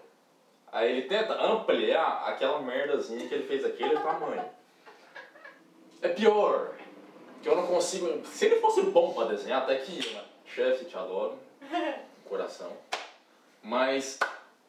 [0.74, 4.44] Aí ele tenta ampliar aquela merdazinha que ele fez aquele tamanho.
[6.02, 6.74] É pior,
[7.40, 8.26] que eu não consigo.
[8.26, 10.24] Se ele fosse bom pra desenhar, até que ia, né?
[10.44, 11.38] Chefe, te adoro.
[12.28, 12.72] Coração.
[13.62, 14.18] Mas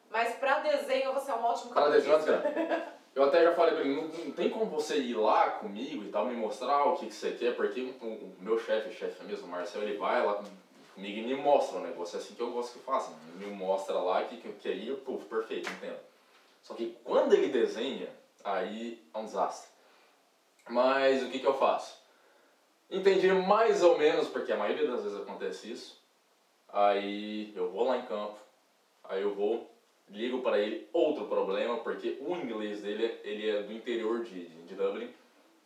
[0.08, 2.96] Mas pra desenho você é um ótimo Para desenhar, cartunista.
[3.12, 6.08] Eu até já falei pra ele, não, não tem como você ir lá comigo e
[6.08, 9.46] tal, me mostrar o que, que você quer, porque o, o meu chefe, chefe mesmo,
[9.46, 10.40] o Marcel, ele vai lá
[10.96, 14.38] comigo me mostra o negócio, assim que eu gosto que faça, me mostra lá que,
[14.38, 15.98] que, que aí eu, puf, perfeito, entendo.
[16.62, 18.08] Só que quando ele desenha,
[18.42, 19.70] aí é um desastre.
[20.68, 21.96] Mas o que, que eu faço?
[22.90, 26.02] Entendi mais ou menos, porque a maioria das vezes acontece isso,
[26.68, 28.38] aí eu vou lá em campo,
[29.04, 29.70] aí eu vou,
[30.08, 34.62] ligo para ele outro problema, porque o inglês dele ele é do interior de, de,
[34.62, 35.10] de Dublin.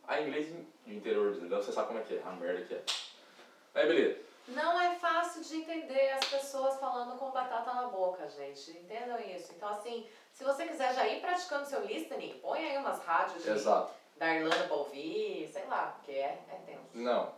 [0.09, 2.75] A inglês do interior de Dublin, você sabe como é que é, a merda que
[2.75, 2.83] é.
[3.75, 4.30] Aí beleza.
[4.49, 8.71] Não é fácil de entender as pessoas falando com batata na boca, gente.
[8.73, 9.53] Entendam isso.
[9.57, 13.51] Então, assim, se você quiser já ir praticando seu listening, põe aí umas rádios de,
[13.51, 13.93] Exato.
[14.17, 16.81] da Irlanda pra ouvir, sei lá, porque é, é tenso.
[16.95, 17.33] Não,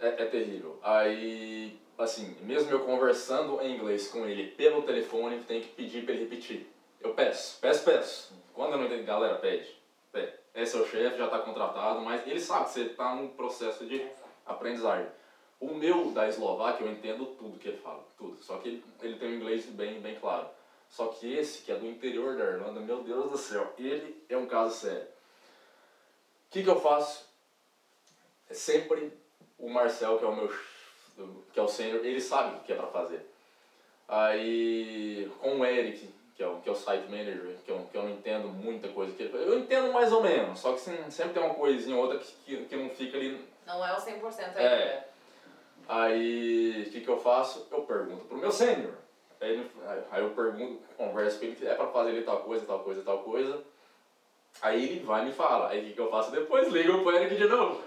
[0.00, 0.78] é, é terrível.
[0.82, 6.14] Aí, assim, mesmo eu conversando em inglês com ele pelo telefone, tem que pedir para
[6.14, 6.72] ele repetir.
[7.00, 8.34] Eu peço, peço, peço.
[8.54, 9.76] Quando eu não entendo, galera, pede.
[10.10, 10.32] pede.
[10.54, 14.08] É o chefe, já está contratado, mas ele sabe que você está num processo de
[14.46, 15.08] aprendizagem.
[15.60, 18.42] O meu da Eslováquia, eu entendo tudo que ele fala, tudo.
[18.42, 20.48] Só que ele, ele tem um inglês bem, bem claro.
[20.88, 24.36] Só que esse, que é do interior da Irlanda, meu Deus do céu, ele é
[24.36, 25.06] um caso sério.
[25.06, 27.26] O que, que eu faço?
[28.48, 29.12] É sempre
[29.58, 30.48] o Marcel, que é o meu
[31.52, 33.24] que é o sênior, ele sabe o que é para fazer.
[34.08, 37.96] Aí com o Eric, que é o, que é o site manager, que eu, que
[37.96, 39.46] eu não entendo muita coisa que ele faz.
[39.46, 42.64] Eu entendo mais ou menos, só que sempre tem uma coisinha ou outra que, que,
[42.64, 43.44] que não fica ali.
[43.66, 44.60] Não é o 100% ainda.
[44.60, 45.08] É.
[45.88, 47.66] Aí o que, que eu faço?
[47.70, 48.92] Eu pergunto pro meu sênior.
[49.40, 49.70] Aí,
[50.10, 53.18] aí eu pergunto, converso com ele, é para fazer ele tal coisa, tal coisa, tal
[53.18, 53.62] coisa.
[54.62, 55.68] Aí ele vai e me fala.
[55.68, 56.68] Aí o que, que eu faço depois?
[56.68, 57.82] Ligo pro Eric de novo.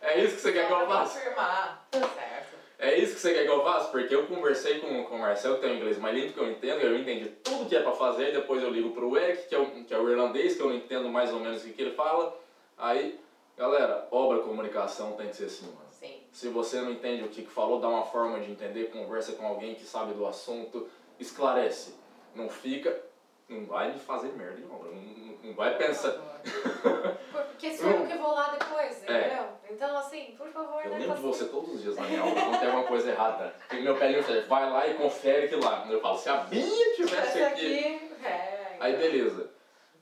[0.00, 1.18] É isso que você quer que eu pra faça?
[1.18, 1.88] confirmar.
[1.92, 2.54] Certo.
[2.78, 3.88] É isso que você quer que eu faça?
[3.90, 6.50] Porque eu conversei com, com o Marcel, que tem um inglês mais limpo que eu
[6.50, 9.58] entendo, eu entendi tudo que é pra fazer, depois eu ligo pro Eric, que é,
[9.58, 11.82] o, que é o irlandês, que eu não entendo mais ou menos o que, que
[11.82, 12.36] ele fala.
[12.76, 13.18] Aí,
[13.56, 15.83] galera, obra comunicação tem que ser assim, mano.
[16.34, 19.46] Se você não entende o que, que falou, dá uma forma de entender, conversa com
[19.46, 21.94] alguém que sabe do assunto, esclarece.
[22.34, 23.00] Não fica,
[23.48, 25.00] não vai me fazer merda em obra, não,
[25.44, 26.10] não- vai pensar.
[27.30, 29.18] Porque sou eu que vou lá depois, É.
[29.20, 29.44] entendeu?
[29.70, 30.98] Então, assim, por favor, Eu né?
[30.98, 33.54] lembro de você todos os dias na minha aula quando tem alguma coisa errada.
[33.70, 35.86] E meu pé me vai lá e confere que lá.
[35.88, 37.78] Eu falo, se a Bia tivesse Esse aqui.
[37.78, 38.76] aqui, é.
[38.80, 39.02] Aí então.
[39.06, 39.50] beleza.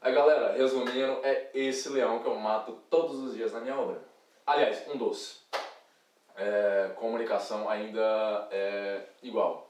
[0.01, 4.01] Aí galera, resumindo, é esse leão que eu mato todos os dias na minha obra.
[4.47, 5.42] Aliás, um doce.
[6.37, 9.68] É, comunicação ainda é igual.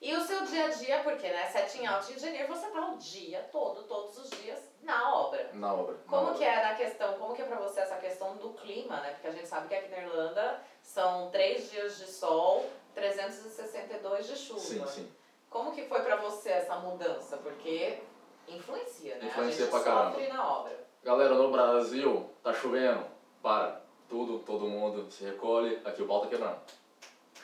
[0.00, 3.40] E o seu dia a dia, porque, né, setting out engenheiro, você tá o dia
[3.50, 5.48] todo, todos os dias, na obra.
[5.54, 5.94] Na obra.
[5.94, 6.34] na Como obra.
[6.34, 9.12] que é na questão, como que é pra você essa questão do clima, né?
[9.12, 14.36] Porque a gente sabe que aqui na Irlanda são três dias de sol, 362 de
[14.36, 14.60] chuva.
[14.60, 15.12] Sim, sim.
[15.48, 17.38] Como que foi pra você essa mudança?
[17.38, 17.98] Porque
[18.46, 19.26] influencia, né?
[19.26, 20.10] Influencia a gente pra caramba.
[20.10, 20.84] sofre na obra.
[21.02, 23.06] Galera, no Brasil, tá chovendo.
[23.42, 23.80] Para.
[24.08, 26.58] Tudo, todo mundo se recolhe, aqui o pau tá quebrando.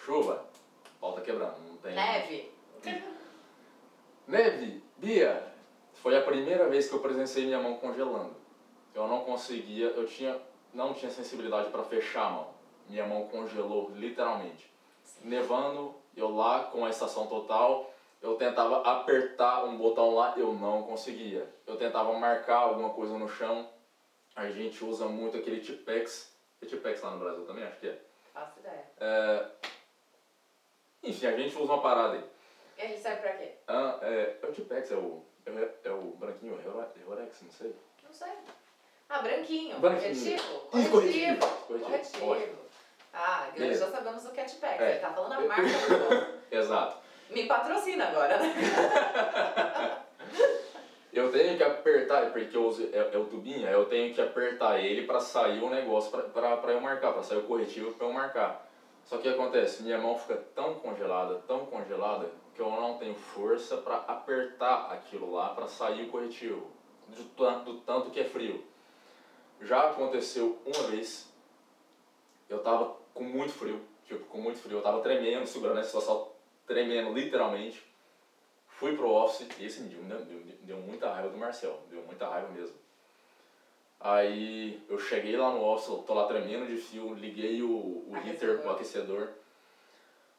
[0.05, 0.45] Chuva,
[0.97, 1.95] o pau tá quebrando, não tem...
[1.95, 2.53] Neve.
[4.27, 5.53] Neve, Bia,
[5.95, 8.35] foi a primeira vez que eu presenciei minha mão congelando.
[8.95, 10.41] Eu não conseguia, eu tinha,
[10.73, 12.49] não tinha sensibilidade para fechar a mão.
[12.89, 14.71] Minha mão congelou, literalmente.
[15.23, 20.83] Nevando, eu lá com a estação total, eu tentava apertar um botão lá, eu não
[20.83, 21.49] conseguia.
[21.67, 23.69] Eu tentava marcar alguma coisa no chão.
[24.35, 26.35] A gente usa muito aquele Tipex.
[26.63, 27.65] É Tipex lá no Brasil também?
[27.65, 27.99] Acho que é.
[28.35, 28.85] Faço ideia.
[29.01, 29.47] É,
[31.03, 32.25] Enfim, a gente usa uma parada aí.
[32.79, 33.53] Ele serve pra quê?
[33.69, 37.43] Ah, é, é o Tipex, é o, é, o- é o branquinho, é o Rorex,
[37.43, 37.75] não sei.
[38.05, 38.33] Não sei.
[39.09, 39.79] Ah, branquinho.
[39.81, 40.15] Branquinho.
[40.15, 40.61] Corretivo?
[40.71, 41.47] Corretivo.
[41.67, 41.67] Corretivo.
[41.87, 42.21] Corretivo.
[42.27, 42.61] Corretivo.
[43.13, 44.81] Ah, Grande, já sabemos o Catpack.
[44.83, 44.91] É.
[44.93, 46.41] Ele tá falando a marca do.
[46.57, 46.99] Exato.
[47.29, 48.55] Me patrocina agora, né?
[51.13, 54.79] Eu tenho que apertar, porque eu uso, é, é o tubinho, eu tenho que apertar
[54.79, 58.71] ele pra sair o negócio pra eu marcar, pra sair o corretivo pra eu marcar.
[59.05, 59.83] Só que o que acontece?
[59.83, 65.33] Minha mão fica tão congelada, tão congelada, que eu não tenho força pra apertar aquilo
[65.33, 66.71] lá pra sair o corretivo,
[67.09, 68.65] do, do tanto que é frio.
[69.61, 71.29] Já aconteceu uma vez,
[72.49, 76.31] eu tava com muito frio, tipo, com muito frio, eu tava tremendo, segurando essa situação,
[76.67, 77.90] tremendo literalmente.
[78.81, 82.01] Fui pro office e esse dia me deu, deu, deu muita raiva do Marcel, deu
[82.01, 82.75] muita raiva mesmo.
[84.01, 88.59] Aí eu cheguei lá no office, tô lá tremendo de fio, liguei o, o heater,
[88.65, 89.29] o aquecedor.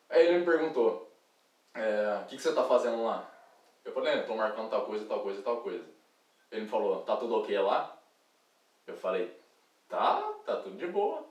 [0.10, 1.00] Aí ele me perguntou,
[1.76, 3.24] é, o que, que você tá fazendo lá?
[3.86, 5.88] Eu falei, "É, tô marcando tal coisa, tal coisa, tal coisa.
[6.50, 7.88] Ele me falou, tá tudo ok lá?
[8.88, 9.30] Eu falei,
[9.88, 11.24] tá, tá tudo de boa.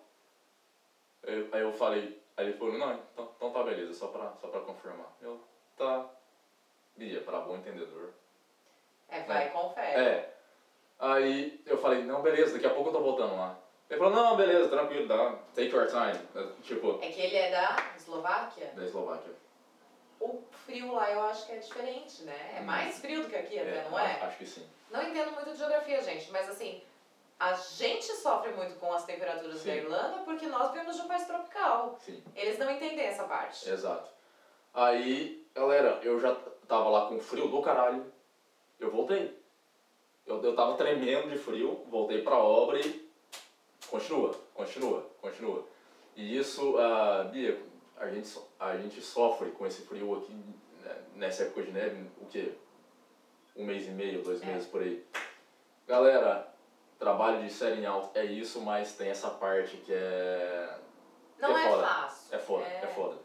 [1.25, 4.47] Eu- aí eu falei, aí ele falou, não, então, então tá beleza, só pra, só
[4.47, 5.11] pra confirmar.
[5.21, 5.37] Eu,
[5.77, 6.01] tá,
[6.97, 8.11] Bia, para bom entendedor.
[9.09, 10.01] É, vai e confere.
[10.01, 10.35] É.
[10.99, 13.57] Aí eu falei, não, beleza, daqui a pouco eu tô voltando lá.
[13.89, 16.21] Ele falou, não, beleza, tranquilo, dá, take your time.
[16.35, 18.67] É, Tipo, É que ele é da Eslováquia.
[18.75, 19.33] da Eslováquia.
[20.21, 22.55] O frio lá eu acho que é diferente, né?
[22.59, 24.27] É mais frio do que aqui até, não acho- é?
[24.27, 24.69] Acho que sim.
[24.91, 26.83] Não entendo muito de geografia, gente, mas assim,
[27.39, 29.69] a gente sofre muito com as temperaturas Sim.
[29.71, 31.97] da Irlanda porque nós vivemos de um país tropical.
[32.05, 33.69] Sim, Eles não entendem essa parte.
[33.71, 34.11] exato.
[34.75, 36.37] Aí, galera, eu já
[36.71, 38.07] tava lá com frio do caralho,
[38.79, 39.37] eu voltei.
[40.25, 43.11] Eu, eu tava tremendo de frio, voltei pra obra e
[43.89, 45.67] continua, continua, continua.
[46.15, 47.61] E isso, a Bia,
[47.97, 50.33] a gente, a gente sofre com esse frio aqui
[50.85, 52.53] né, nessa época de neve, o quê?
[53.57, 54.47] Um mês e meio, dois É.
[54.47, 55.05] meses por aí.
[55.89, 56.55] Galera,
[57.01, 60.79] trabalho de série em alto é isso, mas tem essa parte que é
[61.41, 61.83] Não é é, foda.
[61.89, 62.35] fácil.
[62.37, 63.17] é foda, é, foda.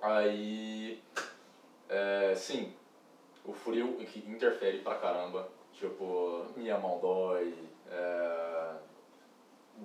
[0.00, 1.02] Aí,
[1.88, 2.72] é, sim,
[3.44, 5.48] o frio que interfere pra caramba.
[5.72, 7.54] Tipo, minha mão dói,
[7.90, 8.74] é,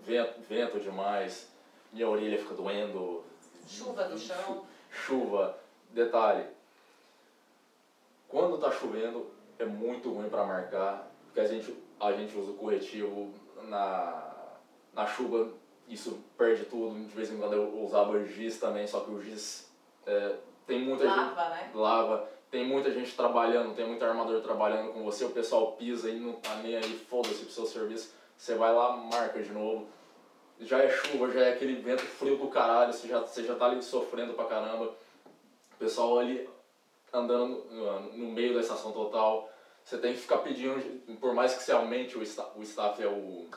[0.04, 1.52] vento, vento demais,
[1.92, 3.24] minha orelha fica doendo.
[3.68, 4.66] Chuva no chão.
[4.90, 5.58] Chuva.
[5.92, 6.48] Detalhe,
[8.28, 9.28] quando tá chovendo
[9.60, 13.32] é muito ruim pra marcar, porque a gente, a gente usa o corretivo
[13.68, 14.34] na,
[14.92, 15.52] na chuva,
[15.88, 17.00] isso perde tudo.
[17.08, 19.72] De vez em quando eu usava giz também, só que o giz
[20.08, 21.72] é, tem muita gente Lava, né?
[21.74, 26.20] lava, tem muita gente trabalhando, tem muito armador trabalhando com você, o pessoal pisa e
[26.20, 29.88] não tá nem aí, foda-se pro seu serviço, você vai lá, marca de novo.
[30.60, 33.66] Já é chuva, já é aquele vento frio do caralho, você já, você já tá
[33.66, 34.86] ali sofrendo pra caramba.
[34.86, 36.48] O pessoal ali
[37.12, 39.52] andando no, no meio da estação total,
[39.84, 40.80] você tem que ficar pedindo,
[41.20, 43.48] por mais que você aumente o, sta, o staff, é o.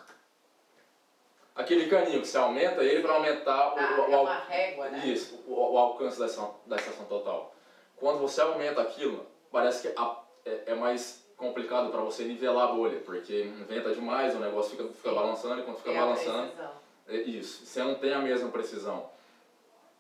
[1.57, 4.89] Aquele caninho que você aumenta ele pra aumentar o, Ah, o, é o- uma régua,
[4.91, 5.07] né?
[5.07, 7.55] isso, o, alcance da estação, da estação total.
[7.97, 12.73] Quando você aumenta aquilo, parece que a- é, é mais complicado para você nivelar a
[12.73, 16.53] bolha, porque venta demais, o negócio fica, fica balançando e quando fica É balançando,
[17.09, 19.09] é isso, você não tem a mesma precisão.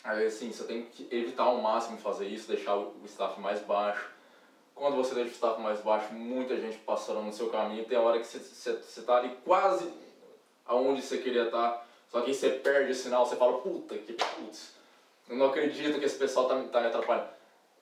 [0.05, 4.09] Aí assim, você tem que evitar ao máximo fazer isso, deixar o, staff mais baixo.
[4.75, 8.03] Quando você deixa o staff mais baixo, muita gente passando no seu caminho, tem a
[8.03, 9.91] hora que você, você, você tá ali quase
[10.67, 14.13] aonde você queria estar, só que aí você perde o sinal, você fala, puta que
[14.13, 14.75] putz,
[15.29, 17.29] eu não acredito que esse pessoal tá, me- tá me atrapalhando.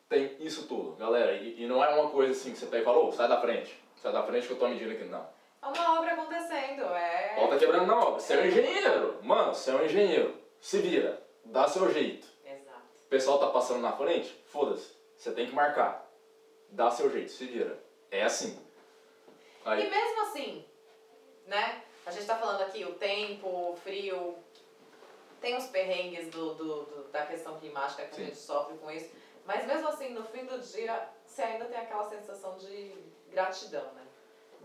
[0.09, 2.85] Tem isso tudo, galera, e, e não é uma coisa assim que você pega e
[2.85, 5.27] fala, ô, sai da frente, sai da frente que eu tô medindo aqui, não.
[5.63, 7.37] É uma obra acontecendo, é.
[7.39, 10.79] Ó, tá quebrando na obra, você é um engenheiro, mano, você é um engenheiro, se
[10.79, 12.27] vira, dá seu jeito.
[12.45, 12.81] Exato.
[13.05, 16.07] O pessoal tá passando na frente, foda-se, você tem que marcar,
[16.71, 17.79] dá seu jeito, se vira.
[18.11, 18.59] É assim.
[19.65, 20.65] E Aí, mesmo assim,
[21.47, 21.83] né?
[22.07, 24.37] A gente tá falando aqui o tempo, o frio,
[25.41, 28.23] tem os perrengues do, do, do- da questão climática que Sim.
[28.23, 29.11] a gente sofre com isso.
[29.47, 32.95] Mas mesmo assim, no fim do dia, você ainda tem aquela sensação de
[33.31, 34.03] gratidão, né?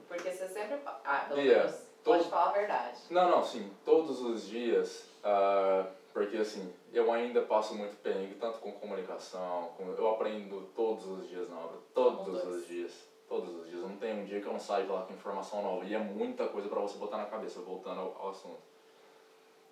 [0.07, 0.79] Porque você sempre.
[0.85, 1.75] Ah, pelo Bia, menos.
[2.03, 2.97] Pode falar a verdade.
[3.09, 3.71] Não, não, sim.
[3.85, 9.83] Todos os dias, uh, porque assim, eu ainda passo muito perrengue, tanto com comunicação, com,
[9.97, 13.08] eu aprendo todos os dias na obra, todos os dias.
[13.29, 13.81] Todos os dias.
[13.83, 15.85] Não tem um dia que eu não saio lá com informação nova.
[15.85, 18.59] E é muita coisa para você botar na cabeça, voltando ao, ao assunto.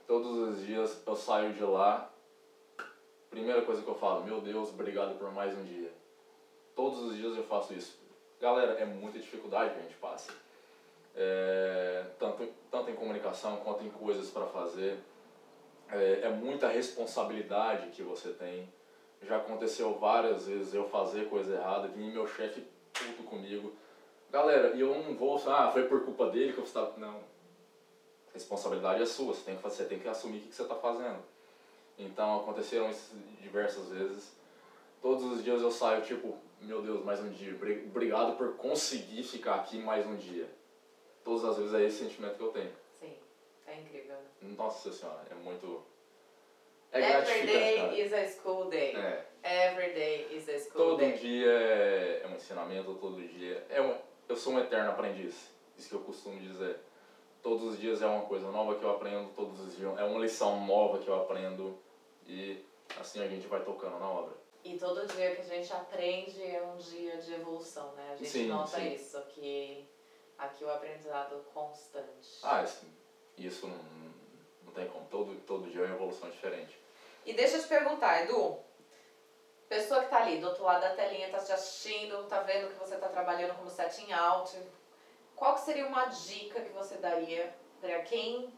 [0.05, 2.09] Todos os dias eu saio de lá,
[3.29, 5.91] primeira coisa que eu falo, meu Deus, obrigado por mais um dia.
[6.75, 7.99] Todos os dias eu faço isso.
[8.39, 10.31] Galera, é muita dificuldade que a gente passa.
[11.15, 14.99] É, tanto, tanto em comunicação quanto em coisas para fazer.
[15.89, 18.71] É, é muita responsabilidade que você tem.
[19.23, 22.63] Já aconteceu várias vezes eu fazer coisa errada, vir meu chefe
[22.97, 23.73] puto comigo.
[24.29, 26.97] Galera, e eu não vou, ah, foi por culpa dele que eu estava.
[26.97, 27.17] Não.
[28.29, 30.75] A responsabilidade é sua, você tem que, você tem que assumir o que você está
[30.75, 31.19] fazendo.
[31.97, 34.35] Então aconteceram isso diversas vezes.
[35.01, 37.55] Todos os dias eu saio tipo, meu Deus, mais um dia.
[37.85, 40.49] Obrigado por conseguir ficar aqui mais um dia.
[41.23, 42.71] Todas as vezes é esse sentimento que eu tenho.
[42.99, 43.13] Sim,
[43.65, 44.15] é incrível.
[44.41, 44.55] Né?
[44.57, 45.83] Nossa senhora, é muito.
[46.91, 48.95] É Every day is a school day.
[48.95, 49.25] É.
[49.43, 51.11] Every day is a school todo day.
[51.11, 53.97] Todo dia é, é um ensinamento, todo dia é um.
[54.27, 55.51] Eu sou um eterno aprendiz.
[55.77, 56.79] Isso que eu costumo dizer.
[57.41, 60.19] Todos os dias é uma coisa nova que eu aprendo, todos os dias é uma
[60.19, 61.77] lição nova que eu aprendo
[62.25, 62.65] e
[62.99, 64.35] assim a gente vai tocando na obra.
[64.63, 68.11] E todo dia que a gente aprende é um dia de evolução, né?
[68.11, 68.93] A gente sim, nota sim.
[68.93, 69.87] isso, que
[70.37, 72.39] aqui o aprendizado constante.
[72.43, 72.87] Ah, assim,
[73.37, 74.06] isso não
[74.77, 75.05] tem como.
[75.07, 76.79] Todo, todo dia é uma evolução diferente.
[77.25, 78.59] E deixa eu te perguntar, Edu.
[79.67, 82.79] Pessoa que tá ali do outro lado da telinha, tá te assistindo, tá vendo que
[82.79, 84.57] você tá trabalhando como setting out.
[85.35, 88.53] Qual que seria uma dica que você daria para quem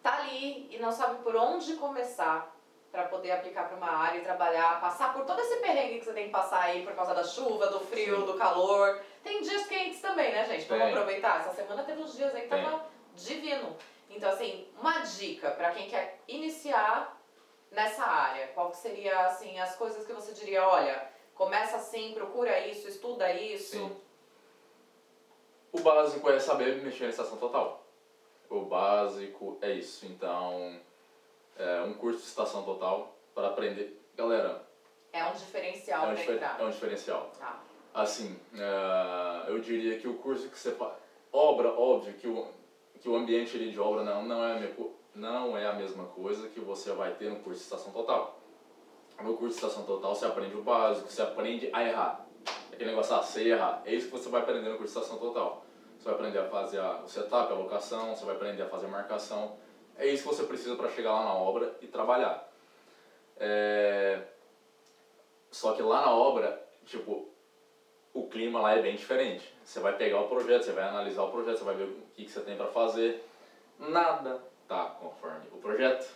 [0.00, 2.54] tá ali e não sabe por onde começar
[2.92, 6.12] para poder aplicar para uma área e trabalhar, passar por todo esse perrengue que você
[6.12, 8.26] tem que passar aí por causa da chuva, do frio, Sim.
[8.26, 9.02] do calor.
[9.22, 10.66] Tem dias quentes também, né, gente?
[10.66, 11.40] Vamos aproveitar.
[11.40, 13.76] Essa semana teve uns dias aí que tava divino.
[14.10, 17.20] Então, assim, uma dica para quem quer iniciar
[17.70, 22.66] nessa área, qual que seria, assim, as coisas que você diria, olha, começa assim, procura
[22.66, 23.76] isso, estuda isso.
[23.76, 23.96] Sim.
[25.72, 27.84] O básico é saber mexer na estação total.
[28.48, 30.06] O básico é isso.
[30.06, 30.80] Então,
[31.58, 34.00] é um curso de estação total para aprender.
[34.16, 34.66] Galera.
[35.12, 37.30] É um diferencial é um difer É um diferencial.
[37.38, 37.60] Tá.
[37.94, 40.94] Assim, uh, eu diria que o curso que você faz.
[41.32, 42.48] Obra, óbvio que o,
[43.00, 44.72] que o ambiente ali de obra não, não, é,
[45.14, 48.40] não é a mesma coisa que você vai ter no curso de estação total.
[49.22, 52.26] No curso de estação total você aprende o básico, você aprende a errar.
[52.72, 53.82] Aquele negócio, ah, você errar.
[53.84, 55.64] É isso que você vai aprender no curso de estação total.
[55.98, 58.86] Você vai aprender a fazer a, o setup, a locação, você vai aprender a fazer
[58.86, 59.56] a marcação
[59.98, 62.48] é isso que você precisa para chegar lá na obra e trabalhar.
[63.36, 64.22] É...
[65.50, 67.28] Só que lá na obra, tipo,
[68.18, 69.54] o clima lá é bem diferente.
[69.64, 72.24] Você vai pegar o projeto, você vai analisar o projeto, você vai ver o que,
[72.24, 73.24] que você tem para fazer.
[73.78, 76.10] Nada tá conforme o projeto.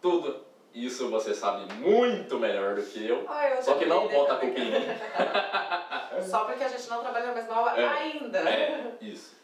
[0.00, 3.24] Tudo isso você sabe muito melhor do que eu.
[3.28, 4.86] Ah, eu só que não bota a culpa em mim.
[6.28, 8.38] Só porque a gente não trabalha na mesma obra é, ainda.
[8.38, 9.36] É, isso.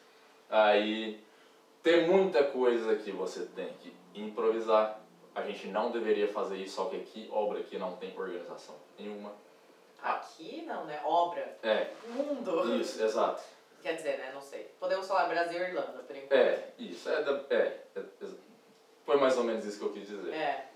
[0.51, 1.23] Aí
[1.85, 5.01] tem muita coisa que você tem que improvisar.
[5.35, 9.33] A gente não deveria fazer isso, só que aqui, obra aqui não tem organização nenhuma.
[10.05, 11.01] Aqui não, né?
[11.03, 11.57] Obra.
[11.63, 11.89] É.
[12.09, 12.77] Mundo.
[12.79, 13.43] Isso, exato.
[13.83, 14.33] Quer dizer, né?
[14.35, 14.71] Não sei.
[14.79, 16.33] Podemos falar Brasil e Irlanda, por enquanto.
[16.33, 17.09] É, isso.
[17.09, 17.57] É, é, é,
[17.97, 18.03] é,
[19.07, 20.35] foi mais ou menos isso que eu quis dizer.
[20.35, 20.69] É.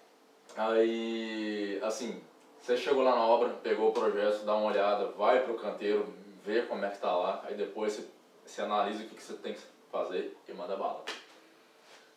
[0.57, 2.23] Aí, assim,
[2.59, 6.11] você chegou lá na obra, pegou o projeto, dá uma olhada, vai pro canteiro,
[6.43, 8.09] vê como é que tá lá, aí depois você,
[8.47, 9.61] você analisa o que, que você tem que
[9.93, 11.05] fazer e manda bala.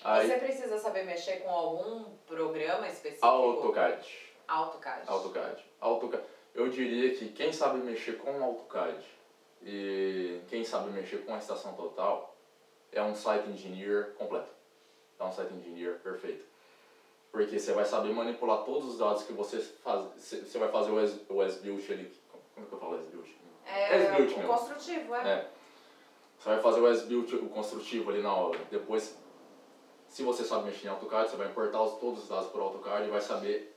[0.03, 3.25] Aí, Você precisa saber mexer com algum programa específico?
[3.25, 4.07] AutoCAD.
[4.47, 5.03] AutoCAD.
[5.07, 5.65] AutoCAD.
[5.79, 6.23] AutoCAD.
[6.53, 9.03] Eu diria que quem sabe mexer com AutoCAD
[9.63, 12.35] e quem sabe mexer com a estação total
[12.91, 14.49] é um site engineer completo.
[15.19, 16.45] É um site engineer perfeito.
[17.31, 20.07] Porque você vai saber manipular todos os dados que você faz.
[20.17, 22.13] Você vai fazer o S-Build ali.
[22.53, 23.37] Como é que eu falo S-Build?
[23.65, 25.29] É, o construtivo, é.
[25.29, 25.49] é.
[26.37, 28.59] Você vai fazer o S-Build, o construtivo ali na obra.
[28.69, 29.15] Depois,
[30.09, 33.07] se você sabe mexer em AutoCAD, você vai importar os, todos os dados por AutoCAD
[33.07, 33.73] e vai saber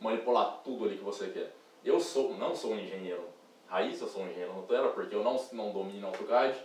[0.00, 1.52] manipular tudo ali que você quer.
[1.86, 3.22] Eu sou, não sou um engenheiro
[3.68, 6.56] raiz, eu sou um engenheiro Nutella, porque eu não, não domino AutoCAD.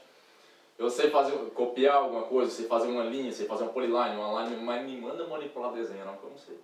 [0.80, 4.44] Eu sei fazer, copiar alguma coisa, sei fazer uma linha, sei fazer uma polyline, uma
[4.44, 6.60] line, mas me manda manipular desenho, não, que eu não sei.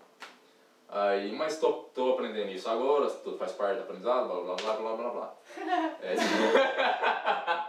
[0.90, 4.96] Aí, mas estou aprendendo isso agora, tudo faz parte do aprendizado, blá blá blá blá
[4.96, 5.34] blá blá.
[6.02, 6.16] É,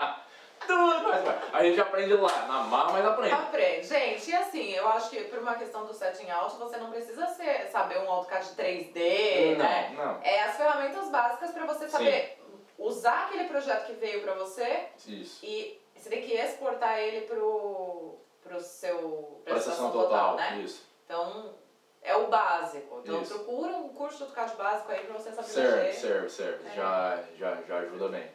[0.68, 1.10] tudo.
[1.52, 3.34] a gente aprende lá, na mar, mas aprende.
[3.34, 3.86] Aprende.
[3.86, 7.26] Gente, e assim, eu acho que por uma questão do setting out, você não precisa
[7.26, 9.92] ser, saber um AutoCAD 3D, não, né?
[9.96, 10.20] Não.
[10.22, 12.60] É as ferramentas básicas para você saber Sim.
[12.78, 14.86] usar aquele projeto que veio para você.
[15.06, 15.44] Isso.
[15.44, 20.60] E você tem que exportar ele pro pro seu Pra prestação total, total, né?
[20.64, 20.86] isso.
[21.04, 21.54] Então,
[22.02, 23.00] é o básico.
[23.04, 23.34] Então, Isso.
[23.34, 26.00] procura um curso de AutoCAD básico aí pra você saber Serve, mexer.
[26.00, 26.68] serve, serve.
[26.68, 26.74] É.
[26.74, 28.30] Já, já, já ajuda bem.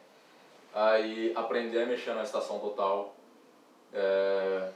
[0.74, 3.14] Aí, aprender a mexer na estação total.
[3.92, 4.70] É,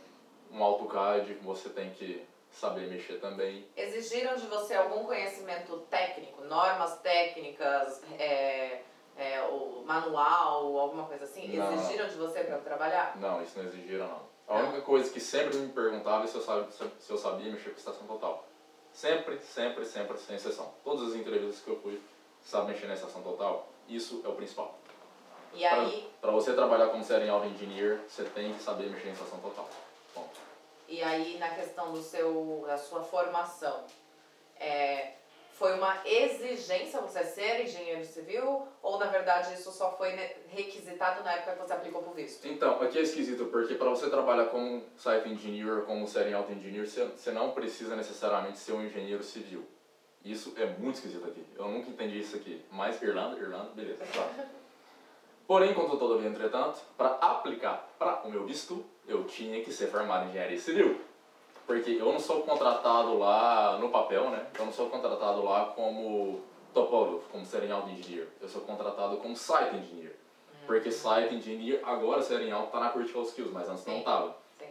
[0.53, 3.67] um AutoCAD, você tem que saber mexer também.
[3.77, 8.81] Exigiram de você algum conhecimento técnico, normas técnicas, é,
[9.17, 11.49] é, o manual, alguma coisa assim?
[11.57, 11.75] Não.
[11.75, 13.17] Exigiram de você para trabalhar?
[13.19, 14.29] Não, isso não exigiram não.
[14.47, 14.69] A Não.
[14.69, 17.77] única coisa que sempre me perguntava é se eu, sabia, se eu sabia mexer com
[17.77, 18.47] estação total.
[18.93, 20.73] Sempre, sempre, sempre, sem exceção.
[20.85, 22.01] Todas as entrevistas que eu fui,
[22.41, 23.69] sabe mexer na estação total?
[23.89, 24.78] Isso é o principal.
[25.55, 29.39] E aí, Para você trabalhar como Serial Engineer, você tem que saber mexer em estação
[29.41, 29.69] total.
[30.15, 30.41] Ponto.
[30.89, 33.85] e aí na questão do seu, da sua formação,
[34.59, 35.13] é,
[35.59, 40.11] foi uma exigência você ser engenheiro civil ou na verdade isso só foi
[40.49, 42.47] requisitado na época que você aplicou pro visto?
[42.47, 47.05] Então, aqui é esquisito, porque para você trabalhar como Site Engineer, como Serial Engineer, você,
[47.05, 49.67] você não precisa necessariamente ser um engenheiro civil.
[50.25, 51.45] Isso é muito esquisito aqui.
[51.57, 52.65] Eu nunca entendi isso aqui.
[52.71, 54.05] Mas Irlanda, Irlanda, beleza.
[54.07, 54.47] Tá.
[55.49, 60.27] Porém, contudo, todavia, entretanto, para aplicar para o meu visto, eu tinha que ser formado
[60.27, 61.01] em engenharia civil.
[61.67, 64.47] Porque eu não sou contratado lá no papel, né?
[64.59, 66.43] Eu não sou contratado lá como
[66.75, 68.29] topógrafo, como Serial Engineer.
[68.43, 70.15] Eu sou contratado como Site Engineer.
[70.67, 74.03] Porque Site Engineer, agora Serial tá na Critical Skills, mas antes não Sim.
[74.03, 74.37] tava.
[74.59, 74.67] Sim.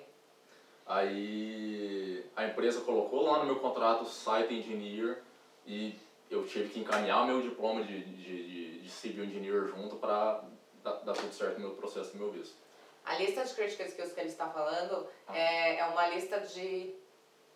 [0.86, 5.24] Aí a empresa colocou lá no meu contrato Site Engineer
[5.66, 5.96] e
[6.30, 10.44] eu tive que encaminhar meu diploma de, de, de, de Civil Engineer junto para
[10.88, 12.56] dar, dar tudo certo no meu processo do meu visto.
[13.06, 15.38] A lista de critical skills que ele está falando Ah.
[15.38, 16.94] é, é uma lista de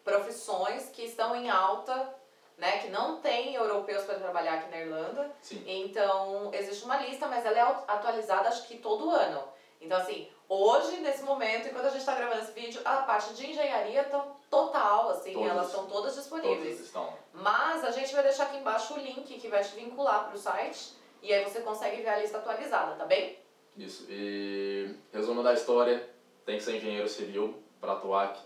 [0.04, 2.16] profissões que estão em alta,
[2.58, 5.32] né, que não tem europeus para trabalhar aqui na Irlanda.
[5.42, 5.64] Sim.
[5.68, 9.44] Então, existe uma lista, mas ela é atualizada acho que todo ano.
[9.80, 13.50] Então, assim, hoje, nesse momento, enquanto a gente está gravando esse vídeo, a parte de
[13.50, 14.20] engenharia está
[14.50, 15.50] total, assim, Todas.
[15.50, 16.80] elas estão todas disponíveis.
[16.80, 17.12] estão.
[17.34, 20.40] Mas a gente vai deixar aqui embaixo o link que vai te vincular para o
[20.40, 23.38] site e aí você consegue ver a lista atualizada, tá bem?
[23.78, 24.06] Isso.
[24.10, 26.08] E resumo da história,
[26.46, 28.42] tem que ser engenheiro civil para atuar aqui.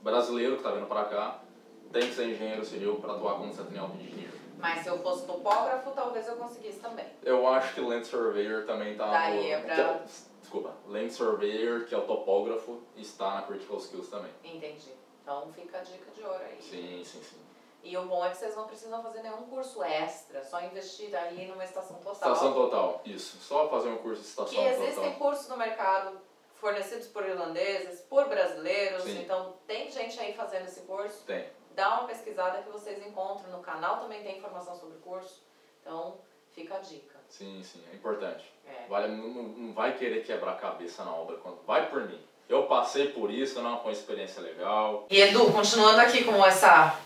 [0.00, 1.40] Brasileiro que está vindo para cá,
[1.92, 4.30] tem que ser engenheiro civil para atuar como Sentinel Engineer.
[4.58, 7.06] Mas se eu fosse topógrafo, talvez eu conseguisse também.
[7.24, 9.64] Eu acho que Land Surveyor também está Daria no...
[9.64, 10.00] pra-
[10.40, 14.30] Desculpa, Land Surveyor, que é o topógrafo, está na Critical Skills também.
[14.44, 14.92] Entendi.
[15.22, 16.60] Então fica a dica de ouro aí.
[16.60, 17.36] Sim, sim, sim.
[17.82, 21.46] E o bom é que vocês não precisam fazer nenhum curso extra, só investir ali
[21.46, 22.32] numa estação total.
[22.32, 23.38] Estação total, isso.
[23.38, 25.18] Só fazer um curso de que estação existem total.
[25.18, 26.20] cursos no mercado
[26.54, 29.22] fornecidos por irlandeses, por brasileiros, Sim.
[29.22, 31.24] então tem gente aí fazendo esse curso.
[31.26, 31.44] Tem.
[31.74, 35.42] Dá uma pesquisada que vocês encontram no canal, também tem informação sobre o curso.
[35.80, 36.18] Então
[36.52, 37.18] fica a dica.
[37.28, 38.44] Sim, sim, é importante.
[38.64, 38.86] É.
[38.88, 42.22] Vale, não, não não vai querer quebrar a cabeça na obra quando vai por mim.
[42.48, 45.06] Eu passei por isso, não foi uma experiência legal.
[45.10, 46.96] E Edu, continuando aqui com essa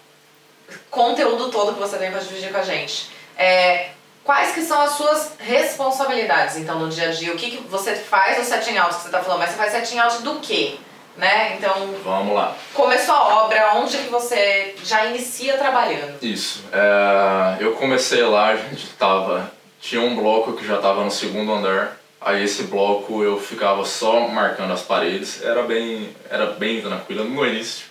[0.90, 3.90] conteúdo todo que você tem para dividir com a gente, é,
[4.24, 7.32] quais que são as suas responsabilidades, então, no dia a dia?
[7.32, 9.72] O que, que você faz o setting out que você está falando, mas você faz
[9.72, 10.76] setting out do quê?
[11.16, 11.56] Né?
[11.56, 12.54] Então, Vamos lá.
[12.74, 16.18] começou a obra, onde que você já inicia trabalhando?
[16.20, 16.62] Isso.
[16.70, 19.50] É, eu comecei lá, a gente tava.
[19.80, 21.96] Tinha um bloco que já tava no segundo andar.
[22.20, 25.42] Aí esse bloco eu ficava só marcando as paredes.
[25.42, 27.86] Era bem, era bem tranquilo no início.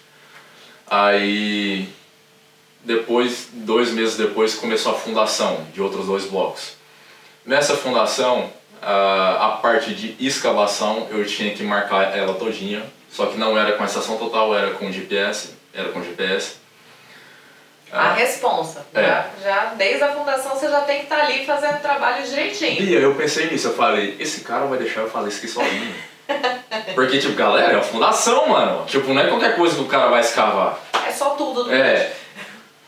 [0.86, 1.90] Aí
[2.86, 6.74] depois, dois meses depois, começou a fundação de outros dois blocos.
[7.46, 8.50] Nessa fundação,
[8.82, 13.84] a, parte de escavação eu tinha que marcar ela todinha, só que não era com
[13.84, 16.58] a estação total, era com GPS, era com GPS.
[17.92, 18.86] A responsa.
[18.94, 19.02] É.
[19.02, 22.86] Já, já, desde a fundação você já tem que estar ali fazendo o trabalho direitinho.
[22.86, 25.96] Bia, eu pensei nisso, eu falei, esse cara vai deixar eu fazer isso aqui sozinho.
[26.96, 28.86] Porque, tipo, galera, é uma fundação, mano.
[28.86, 30.80] Tipo, não é qualquer coisa que o cara vai escavar.
[31.08, 32.12] É só tudo do É.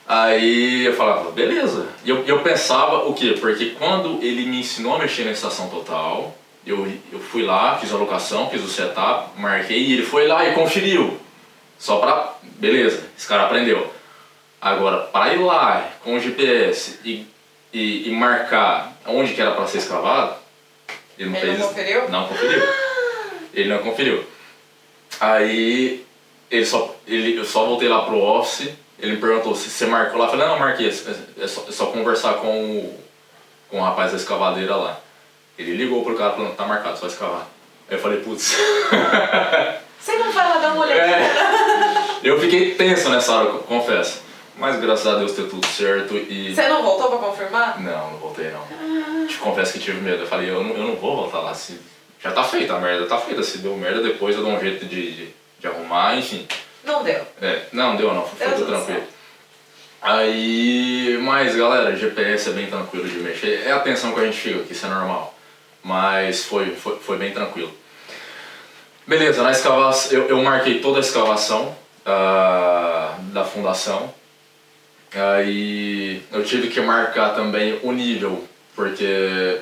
[0.08, 1.89] Aí eu falava, beleza.
[2.05, 3.36] E eu, eu pensava o quê?
[3.39, 6.34] Porque quando ele me ensinou a mexer na estação total,
[6.66, 10.47] eu, eu fui lá, fiz a locação, fiz o setup, marquei e ele foi lá
[10.47, 11.18] e conferiu.
[11.78, 12.36] Só pra.
[12.43, 13.93] Beleza, esse cara aprendeu.
[14.62, 17.28] Agora, para ir lá com o GPS e,
[17.74, 20.36] e, e marcar onde que era para ser escavado,
[21.20, 21.60] ele não Ele fez.
[21.60, 22.10] não conferiu?
[22.10, 22.64] Não conferiu.
[23.53, 24.24] Ele não conferiu.
[25.20, 26.05] Aí
[26.49, 30.17] ele só, ele, eu só voltei lá pro office, ele me perguntou se você marcou
[30.19, 32.99] lá, eu falei, não, marquei, é, é só, é só conversar com o,
[33.69, 34.99] com o rapaz da escavadeira lá.
[35.57, 37.47] Ele ligou pro cara falando, tá marcado, só escavar.
[37.89, 38.55] Aí eu falei, putz.
[39.99, 41.01] Você não vai lá dar uma olhada?
[41.01, 41.31] É.
[42.23, 44.21] Eu fiquei tenso nessa hora, co- confesso.
[44.55, 46.53] Mas graças a Deus deu tudo certo e.
[46.55, 47.79] Você não voltou pra confirmar?
[47.81, 49.27] Não, não voltei não.
[49.27, 50.23] Te confesso que tive medo.
[50.23, 51.53] Eu falei, eu não, eu não vou voltar lá.
[51.53, 51.79] Se...
[52.23, 53.43] Já tá feita a merda, tá feita.
[53.43, 55.29] Se deu merda, depois eu dou um jeito de, de,
[55.59, 56.47] de arrumar, enfim.
[56.88, 57.27] Não deu.
[57.41, 58.85] É, não deu não, foi tudo tranquilo.
[58.85, 59.17] certo.
[60.01, 63.63] Aí, mas galera, GPS é bem tranquilo de mexer.
[63.65, 65.35] É a tensão que a gente fica aqui, isso é normal.
[65.83, 67.73] Mas foi, foi, foi bem tranquilo.
[69.05, 71.75] Beleza, na escavação, eu, eu marquei toda a escavação
[72.05, 74.13] ah, da fundação.
[75.13, 79.59] Aí eu tive que marcar também o nível, porque.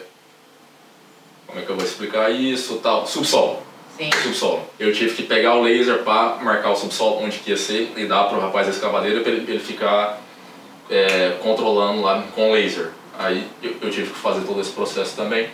[1.47, 2.78] Como é que eu vou explicar isso?
[2.78, 3.64] Tal, subsolo.
[3.98, 4.10] Sim.
[4.24, 4.68] Subsolo.
[4.80, 8.06] Eu tive que pegar o laser para marcar o subsolo onde que ia ser e
[8.06, 10.20] dar pro rapaz da escavadeira para ele, ele ficar
[10.89, 12.91] é, controlando lá com laser.
[13.18, 15.50] Aí eu, eu tive que fazer todo esse processo também.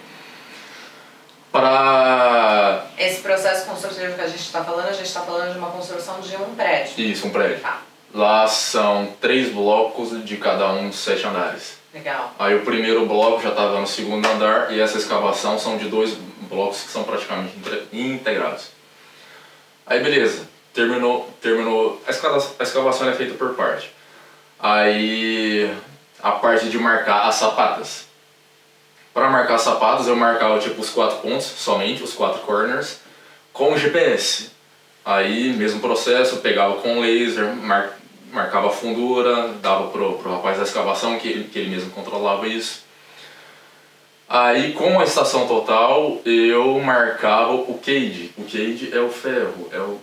[1.52, 2.86] Para.
[2.98, 6.20] Esse processo construtivo que a gente está falando, a gente está falando de uma construção
[6.22, 6.94] de um prédio.
[6.98, 7.60] Isso, um prédio.
[7.60, 7.82] Tá,
[8.14, 11.78] Lá são três blocos de cada um sete andares.
[11.94, 12.34] legal.
[12.39, 16.18] Aí o primeiro bloco já estava no segundo andar e essa escavação são de dois
[16.52, 17.54] blocos que são praticamente
[17.93, 18.68] integrados.
[19.88, 22.02] Aí beleza, terminou, terminou.
[22.06, 23.91] A escava- a escavação é feita por parte.
[24.60, 25.74] Aí
[26.22, 28.06] a parte de marcar as sapatas.
[29.14, 32.99] Para marcar as sapatas eu marcava tipo os quatro pontos, somente os quatro corners,
[33.52, 34.52] com o GPS.
[35.04, 37.97] Aí mesmo processo, pegava com laser, mar,
[38.32, 42.84] marcava a fundura, dava pro, pro rapaz da escavação que, que ele mesmo controlava isso.
[44.34, 48.32] Aí com a estação total eu marcava o cage.
[48.38, 49.99] O cage é o ferro, é o.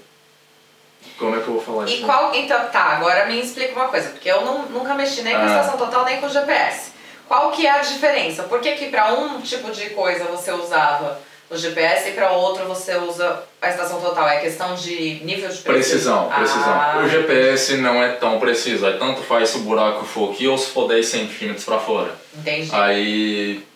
[1.18, 2.04] Como é que eu vou falar E isso?
[2.04, 2.34] qual.
[2.34, 5.46] Então, tá, agora me explica uma coisa, porque eu não- nunca mexi nem com Ah.
[5.46, 6.92] estação total nem com GPS.
[7.26, 8.42] Qual que é a diferença?
[8.44, 11.18] Por que, que para um tipo de coisa você usava
[11.50, 14.28] o GPS e para outro você usa a estação total?
[14.28, 16.28] É questão de nível de precisão?
[16.28, 16.72] Precisão, precisão.
[16.72, 20.46] Ah, O GPS não é tão preciso, aí tanto faz se o buraco for aqui
[20.46, 22.14] ou se for 10 centímetros para fora.
[22.36, 22.68] Entendi.
[22.72, 23.66] Aí,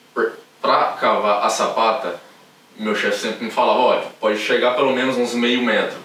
[0.62, 2.20] pra cavar a sapata,
[2.76, 5.98] meu chefe sempre me falava, olha, pode chegar pelo menos uns meio metro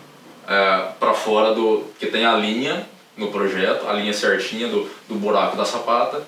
[0.48, 1.86] é, para fora do...
[2.00, 2.86] que tem a linha
[3.16, 6.22] no projeto, a linha certinha do, do buraco da sapata.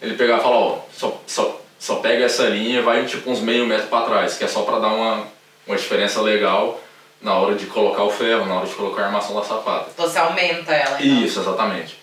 [0.00, 3.40] Ele pegava e falava, ó, só, só, só pega essa linha e vai tipo uns
[3.40, 5.26] meio metro para trás, que é só para dar uma,
[5.66, 6.80] uma diferença legal
[7.20, 9.90] na hora de colocar o ferro, na hora de colocar a armação da sapata.
[9.96, 11.24] Você aumenta ela, então.
[11.24, 11.98] Isso, exatamente.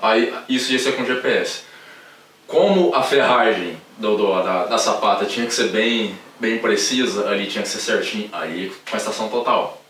[0.00, 1.62] Aí, isso ia ser com GPS.
[2.46, 7.46] Como a ferragem do, do- da, da sapata tinha que ser bem, bem precisa, ali
[7.46, 9.80] tinha que ser certinho, aí com a estação total.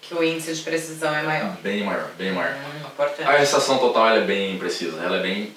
[0.00, 1.56] Que o índice de precisão é maior.
[1.62, 2.54] Bem maior, bem maior.
[2.54, 3.28] Hum, importante.
[3.28, 5.52] A estação total é bem precisa, ela é bem.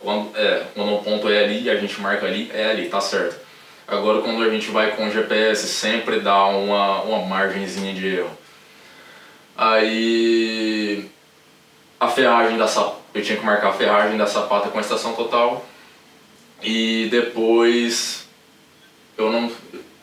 [0.00, 3.00] Quando, é, quando o ponto é ali e a gente marca ali, é ali, tá
[3.00, 3.36] certo.
[3.86, 8.30] Agora quando a gente vai com o GPS, sempre dá uma, uma margenzinha de erro.
[9.56, 11.10] Aí
[11.98, 15.14] a ferragem da sapata, eu tinha que marcar a ferragem da sapata com a estação
[15.14, 15.64] total.
[16.62, 18.26] E depois
[19.16, 19.50] eu não.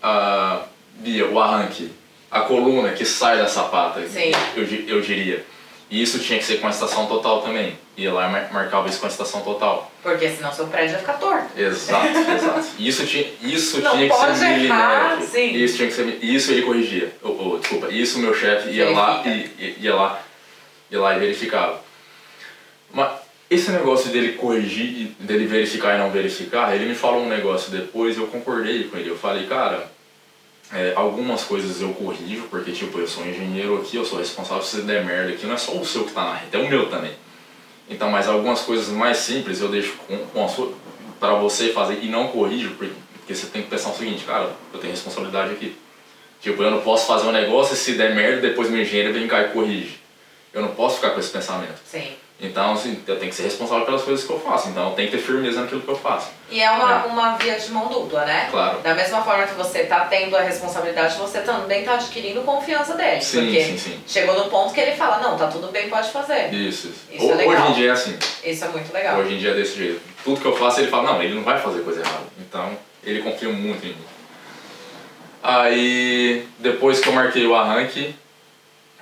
[0.02, 0.64] A,
[0.98, 1.92] Bia, o arranque,
[2.32, 4.32] a coluna que sai da sapata, Sim.
[4.56, 5.44] eu, eu diria.
[5.92, 7.78] E isso tinha que ser com a estação total também.
[7.98, 9.92] Ia lá e mar- marcava isso com a estação total.
[10.02, 11.60] Porque senão seu prédio vai ficar torto.
[11.60, 12.66] Exato, exato.
[12.80, 15.52] Isso tinha, isso Não tinha que ser errar, sim.
[15.54, 16.20] Isso tinha que ser.
[16.24, 17.14] Isso ele corrigia.
[17.60, 20.22] Desculpa, isso meu chefe ia lá e ia, ia lá,
[20.90, 21.82] ia lá e verificava.
[22.94, 23.12] Mas
[23.56, 28.18] esse negócio dele corrigir, dele verificar e não verificar, ele me falou um negócio depois
[28.18, 29.10] eu concordei com ele.
[29.10, 29.92] Eu falei, cara,
[30.74, 34.64] é, algumas coisas eu corrijo, porque tipo, eu sou um engenheiro aqui, eu sou responsável
[34.64, 36.70] se der merda aqui, não é só o seu que tá na reta, é o
[36.70, 37.14] meu também.
[37.90, 40.74] Então, mas algumas coisas mais simples eu deixo com, com sua,
[41.20, 44.52] para você fazer e não corrijo, porque, porque você tem que pensar o seguinte, cara,
[44.74, 45.76] eu tenho responsabilidade aqui.
[46.42, 49.28] Tipo, eu não posso fazer um negócio e se der merda, depois meu engenheiro vem
[49.28, 50.00] cá e corrige.
[50.54, 51.80] Eu não posso ficar com esse pensamento.
[51.86, 52.14] Sim.
[52.38, 54.68] Então, assim, eu tenho que ser responsável pelas coisas que eu faço.
[54.68, 56.32] Então, eu tenho que ter firmeza naquilo que eu faço.
[56.52, 57.08] E é uma, É.
[57.08, 58.50] uma via de mão dupla, né?
[58.52, 58.80] Claro.
[58.82, 63.22] Da mesma forma que você está tendo a responsabilidade, você também está adquirindo confiança dele.
[63.22, 64.04] Sim, porque sim, sim.
[64.06, 66.54] chegou no ponto que ele fala, não, tá tudo bem, pode fazer.
[66.54, 67.00] Isso, isso.
[67.10, 67.54] Isso é legal.
[67.54, 68.18] Hoje em dia é assim.
[68.44, 69.18] Isso é muito legal.
[69.18, 70.02] Hoje em dia é desse jeito.
[70.24, 72.26] Tudo que eu faço, ele fala, não, ele não vai fazer coisa errada.
[72.38, 74.06] Então, ele confia muito em mim.
[75.42, 78.14] Aí, depois que eu marquei o arranque,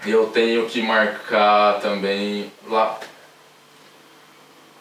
[0.06, 3.00] eu tenho que marcar também lá.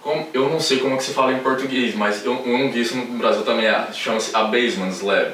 [0.03, 2.71] Como, eu não sei como é que se fala em português, mas eu, eu não
[2.73, 3.67] vi isso no Brasil também.
[3.67, 5.33] é- Chama-se a basement slab.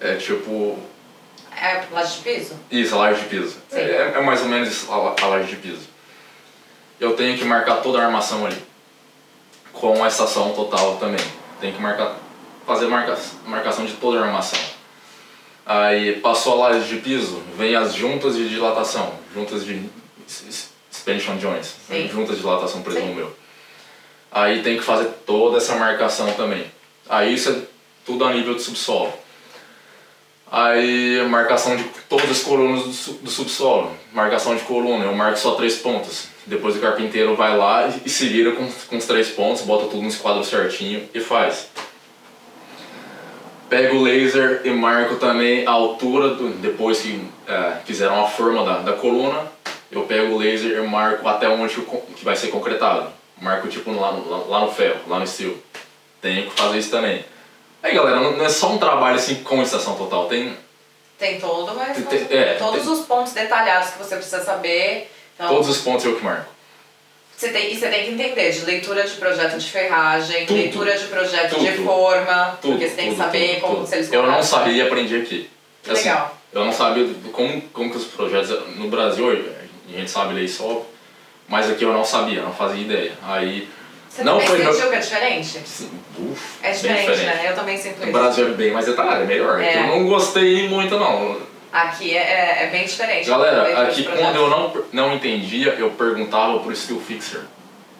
[0.00, 0.78] É tipo.
[1.60, 2.54] É laje de piso?
[2.70, 3.56] Isso, a laje de piso.
[3.70, 5.88] É, é mais ou menos isso, a, a laje de piso.
[6.98, 8.56] Eu tenho que marcar toda a armação ali.
[9.72, 11.24] Com a estação total também.
[11.60, 12.16] Tenho que marcar,
[12.66, 13.16] fazer marca,
[13.46, 14.58] marcação de toda a armação.
[15.64, 19.88] Aí passou a laje de piso, vem as juntas de dilatação, juntas de
[20.90, 22.08] expansion joints, Sim.
[22.08, 23.20] juntas de dilatação, presumo Sim.
[23.20, 23.36] eu.
[24.32, 26.64] Aí tem que fazer toda essa marcação também.
[27.08, 27.56] Aí isso é
[28.06, 29.12] tudo a nível de subsolo.
[30.50, 33.90] Aí, marcação de todas as colunas do, su- do subsolo.
[34.12, 36.26] Marcação de coluna, eu marco só três pontos.
[36.46, 40.02] Depois o carpinteiro vai lá e, se vira com, com os três pontos, bota tudo
[40.02, 41.68] no esquadro certinho e faz.
[43.70, 48.62] Pego o laser e marco também a altura, do, depois que é, fizeram a forma
[48.64, 49.46] da, da coluna,
[49.90, 51.74] eu pego o laser e marco até onde
[52.16, 53.10] que vai ser concretado.
[53.42, 55.56] Marco tipo lá, no- lá, lá no ferro, lá no steel.
[56.20, 57.24] Tenho que fazer isso também.
[57.82, 60.56] Aí galera, não é só um trabalho assim com estação total, tem
[61.18, 65.10] Tem todo, mas Tem- é, todos tem- os pontos detalhados que você precisa saber.
[65.34, 66.50] Então, todos os pontos eu que marco.
[67.36, 70.56] Você tem, e você tem que entender de leitura de projeto de ferragem, Tudo.
[70.58, 71.84] leitura de projeto de Tudo.
[71.84, 73.86] forma, Tudo, porque você tem que saber como tudo.
[73.88, 75.50] se eles Eu não sabia e aprendi aqui.
[75.88, 76.36] Assim, legal.
[76.52, 80.86] Eu não sabia como, como que os projetos no Brasil, a gente sabe ler óbvio,
[81.52, 83.12] mas aqui eu não sabia, não fazia ideia.
[83.28, 83.68] Aí,
[84.08, 85.58] Você não foi sentiu meu- que é diferente?
[85.58, 87.50] assim, uf, É bem diferente, né?
[87.50, 88.10] Eu também sinto isso.
[88.10, 89.60] Brasil é bem mais detalhado, é melhor.
[89.60, 89.80] É.
[89.80, 91.36] Eu não gostei muito não.
[91.70, 93.28] Aqui é, é, é bem diferente.
[93.28, 97.40] Galera, aqui quando eu não, não entendia, eu perguntava pro Steel Fixer.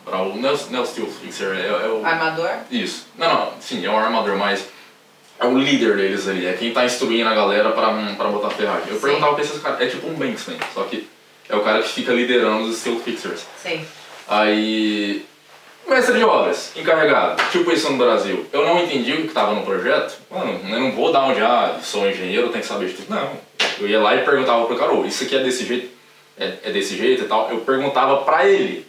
[0.03, 2.03] Pra o, não, é o- não é o Steel Fixer, é, é o...
[2.05, 2.49] Armador?
[2.71, 3.07] Isso.
[3.19, 4.65] Não, não, sim, é um armador, mas
[5.39, 8.89] é o líder deles ali, é quem tá instruindo a galera pra, pra botar ferragem.
[8.89, 9.01] Eu Sim.
[9.03, 11.07] perguntava pra esses caras, é tipo um Banksman, só que
[11.53, 13.43] é o cara que fica liderando os Steel Fixers.
[13.63, 13.85] Sim.
[14.27, 15.25] Aí,
[15.87, 18.47] mestre de obras, encarregado, tipo isso no Brasil.
[18.53, 20.17] Eu não entendi o que estava no projeto.
[20.31, 23.15] Mano, eu não vou dar onde, ah, sou engenheiro, tenho que saber de tudo.
[23.15, 23.31] Não.
[23.79, 25.91] Eu ia lá e perguntava pro cara, "Ô, isso aqui é desse jeito,
[26.39, 27.51] é, é desse jeito e tal.
[27.51, 28.87] Eu perguntava pra ele.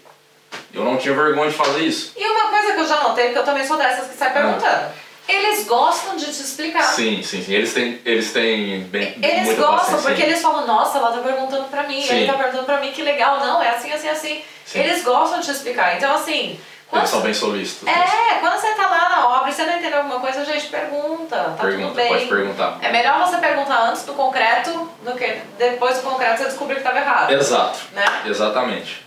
[0.74, 2.14] Eu não tinha vergonha de fazer isso.
[2.16, 4.93] E uma coisa que eu já notei, porque eu também sou dessas que sai perguntando.
[5.28, 6.84] Eles gostam de te explicar.
[6.84, 7.53] Sim, sim, sim.
[7.53, 11.84] Eles têm, eles têm bem, Eles gostam, porque eles falam, nossa, ela tá perguntando pra
[11.84, 12.15] mim, Sim.
[12.15, 14.43] ele tá perguntando pra mim, que legal, não, é assim, assim, assim.
[14.65, 14.80] Sim.
[14.80, 15.95] Eles gostam de te explicar.
[15.95, 16.59] Então, assim,
[16.89, 17.88] quando, Eles são bem solícitos.
[17.88, 21.36] é, quando você tá lá na obra e você não entendeu alguma coisa, gente, pergunta,
[21.38, 22.07] tá tudo Pergunta, bem.
[22.09, 22.78] pode perguntar.
[22.82, 26.82] É melhor você perguntar antes do concreto do que depois do concreto você descobrir que
[26.82, 27.32] estava errado.
[27.32, 27.80] Exato.
[27.93, 28.05] Né?
[28.26, 29.01] Exatamente.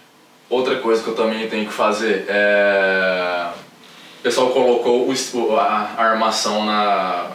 [0.49, 3.47] Outra coisa que eu também tenho que fazer é.
[4.21, 7.31] O pessoal colocou o a a armação na,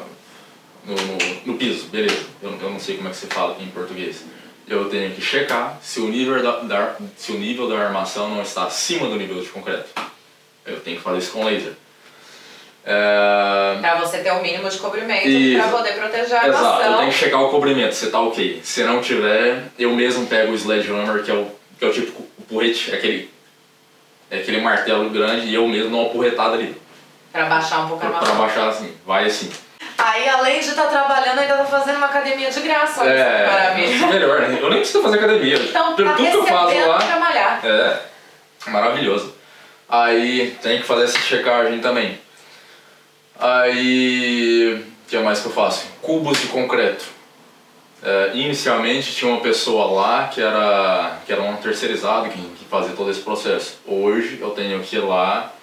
[0.85, 2.25] no, no, no piso, beleza.
[2.41, 4.23] Eu, eu não sei como é que se fala em português.
[4.67, 8.41] Eu tenho que checar se o, nível da, da- se o nível da armação não
[8.41, 9.89] está acima do nível de concreto.
[10.65, 11.73] Eu tenho que fazer isso com laser.
[12.83, 15.61] É, Pra você ter o mínimo de cobrimento Isso.
[15.61, 16.97] pra poder proteger a Exato, eu armação.
[16.99, 18.59] tenho que checar o cobrimento, se tá ok.
[18.63, 22.21] Se não tiver, eu mesmo pego o sledgehammer, que é o, que é o tipo
[22.39, 23.29] o porrete, aquele,
[24.31, 26.81] é aquele martelo grande, e eu mesmo dou uma porretada ali.
[27.31, 29.51] Pra baixar um pouco a Pra, pra baixar assim, vai assim.
[29.97, 33.03] Aí, além de estar trabalhando, ainda tá fazendo uma academia de graça.
[33.03, 34.07] É, maravilha.
[34.07, 34.57] melhor, né?
[34.59, 35.57] Eu nem preciso fazer academia.
[35.57, 36.97] Então, Tudo tá que eu faço lá.
[36.97, 37.65] pra malhar.
[37.65, 37.99] É,
[38.67, 39.35] maravilhoso.
[39.87, 42.19] Aí tem que fazer essa checagem também.
[43.39, 45.85] Aí, o que mais que eu faço?
[46.01, 47.05] Cubos de concreto.
[48.03, 52.95] É, inicialmente tinha uma pessoa lá que era, que era um terceirizado que, que fazia
[52.95, 53.77] todo esse processo.
[53.85, 55.53] Hoje eu tenho que ir lá,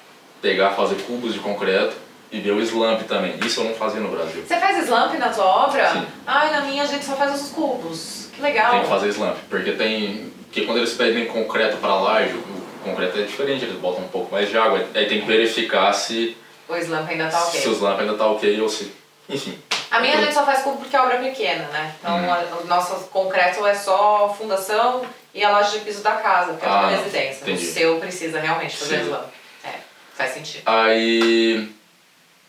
[0.40, 1.96] pegar, fazer cubos de concreto
[2.30, 3.34] e ver o slump também.
[3.44, 4.44] Isso eu não fazia no Brasil.
[4.46, 5.90] Você faz slump na sua obra?
[5.90, 6.06] Sim.
[6.26, 8.28] Ai, na minha a gente só faz os cubos.
[8.34, 8.70] Que legal.
[8.70, 10.32] Tem que fazer slump, porque tem.
[10.44, 14.32] Porque quando eles pedem concreto para laje, o concreto é diferente, eles botam um pouco
[14.32, 14.86] mais de água.
[14.94, 16.36] Aí tem que verificar se,
[16.68, 17.60] O slump ainda tá ok.
[17.60, 18.92] se o slump ainda tá ok ou se.
[19.28, 19.58] Enfim.
[19.90, 21.94] A minha a gente só faz cubo porque a obra é pequena, né?
[21.98, 22.30] Então Hum.
[22.32, 25.02] a- o nosso concreto é só fundação
[25.34, 27.42] e a laje de piso da casa, porque é uma Ah, residência.
[27.42, 27.66] entendi.
[27.66, 29.24] O seu precisa realmente fazer slump.
[29.64, 29.68] É,
[30.14, 30.62] faz sentido.
[30.66, 31.72] Aí.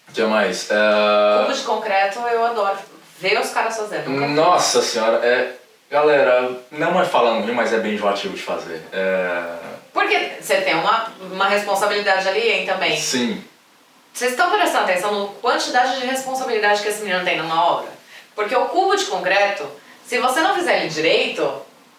[0.10, 0.70] O que mais?
[0.72, 2.78] É, Cubo de concreto eu adoro
[3.20, 4.10] ver os caras fazendo.
[4.10, 5.54] Nossa senhora, é.
[5.92, 8.82] Galera, não é falando ruim, mas é bem enjoativo de fazer.
[8.94, 9.44] É,
[9.92, 12.96] Porque você tem uma, uma responsabilidade ali, hein, também.
[12.96, 13.44] Sim,
[14.20, 17.88] Vocês estão prestando atenção na quantidade de responsabilidade que esse menino tem numa obra?
[18.36, 19.66] Porque o cubo de concreto,
[20.06, 21.50] se você não fizer ele direito,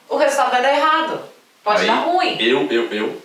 [0.07, 1.23] o resultado vai dar errado.
[1.64, 2.37] Pode Aí, dar ruim.
[2.39, 3.23] eu, eu, eu.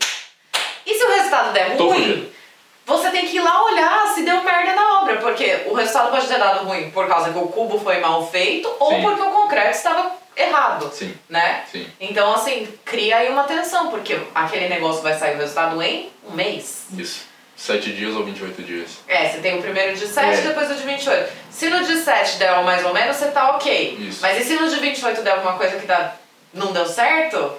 [0.86, 2.32] E se o resultado der Tô ruim, fugindo.
[2.86, 5.18] você tem que ir lá olhar se deu merda na obra.
[5.18, 8.74] Porque o resultado pode ter dado ruim por causa que o cubo foi mal feito
[8.80, 9.02] ou Sim.
[9.02, 10.90] porque o concreto estava errado.
[10.94, 11.66] Sim, Né?
[11.70, 11.86] sim.
[12.00, 16.32] Então, assim, cria aí uma tensão, porque aquele negócio vai sair o resultado em um
[16.32, 16.86] mês.
[16.98, 17.35] Isso.
[17.56, 18.90] 7 dias ou 28 dias.
[19.08, 20.42] É, você tem o primeiro de 7 É.
[20.42, 21.32] depois o de 28.
[21.50, 23.98] Se no de 7 der mais ou menos, você tá ok.
[24.00, 24.20] Isso.
[24.22, 26.14] Mas e se no de 28 der alguma coisa que dá,
[26.54, 27.54] não deu certo?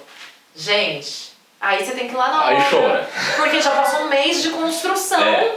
[0.55, 2.69] Gente, aí você tem que ir lá na Aí obra.
[2.69, 3.09] chora.
[3.37, 5.55] Porque já passou um mês de construção É.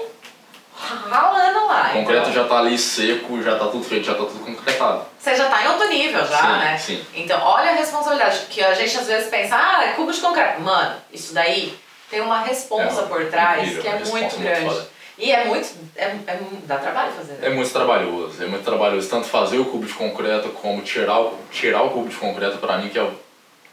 [1.11, 1.91] ralando lá.
[1.91, 2.33] O concreto então.
[2.33, 5.05] já tá ali seco, já tá tudo feito, já tá tudo concretado.
[5.19, 6.79] Você já tá em outro nível já, Sim, né?
[6.79, 7.07] sim.
[7.15, 8.41] Então, olha a responsabilidade.
[8.49, 10.61] Que a gente às vezes pensa, ah, é cubo de concreto.
[10.63, 11.79] Mano, isso daí
[12.11, 14.65] tem uma responsa É, por trás incrível, que é muito muito grande.
[14.65, 14.89] foda.
[15.19, 15.69] E é muito.
[15.97, 17.35] É, é, dá trabalho fazer.
[17.35, 17.49] Né?
[17.49, 19.09] É muito trabalhoso, é muito trabalhoso.
[19.09, 22.79] Tanto fazer o cubo de concreto como tirar o, tirar o cubo de concreto pra
[22.79, 23.07] mim que é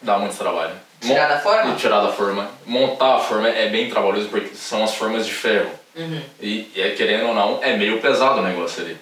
[0.02, 0.74] dá muito trabalho.
[1.00, 1.72] Tirar da forma?
[1.72, 2.50] E tirar da forma.
[2.66, 5.70] Montar a forma é bem trabalhoso porque são as formas de ferro.
[5.96, 6.22] Uhum.
[6.42, 8.98] E, e é, querendo ou não, é meio pesado o negócio ali.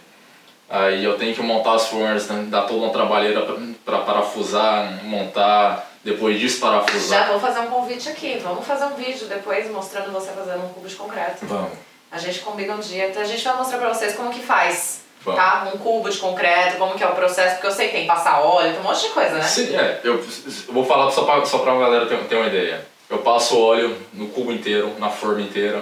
[0.76, 3.56] Aí eu tenho que montar as formas, né, dar toda uma trabalheira pra,
[3.86, 7.20] pra parafusar, montar, depois disso parafusar.
[7.20, 8.38] Já vou fazer um convite aqui.
[8.44, 11.46] Vamos fazer um vídeo depois mostrando você fazendo um cubo de concreto.
[11.46, 11.72] Vamos.
[12.12, 15.06] A gente combina um dia, então a gente vai mostrar pra vocês como que faz.
[15.24, 15.40] Vamos.
[15.40, 15.72] Tá?
[15.74, 18.08] Um cubo de concreto, como que é o processo, porque eu sei que tem que
[18.08, 19.44] passar óleo, tem um monte de coisa, né?
[19.44, 20.02] Sim, é.
[20.04, 22.86] Eu, eu vou falar só pra, só pra galera ter, ter uma ideia.
[23.10, 25.82] Eu passo óleo no cubo inteiro, na forma inteira.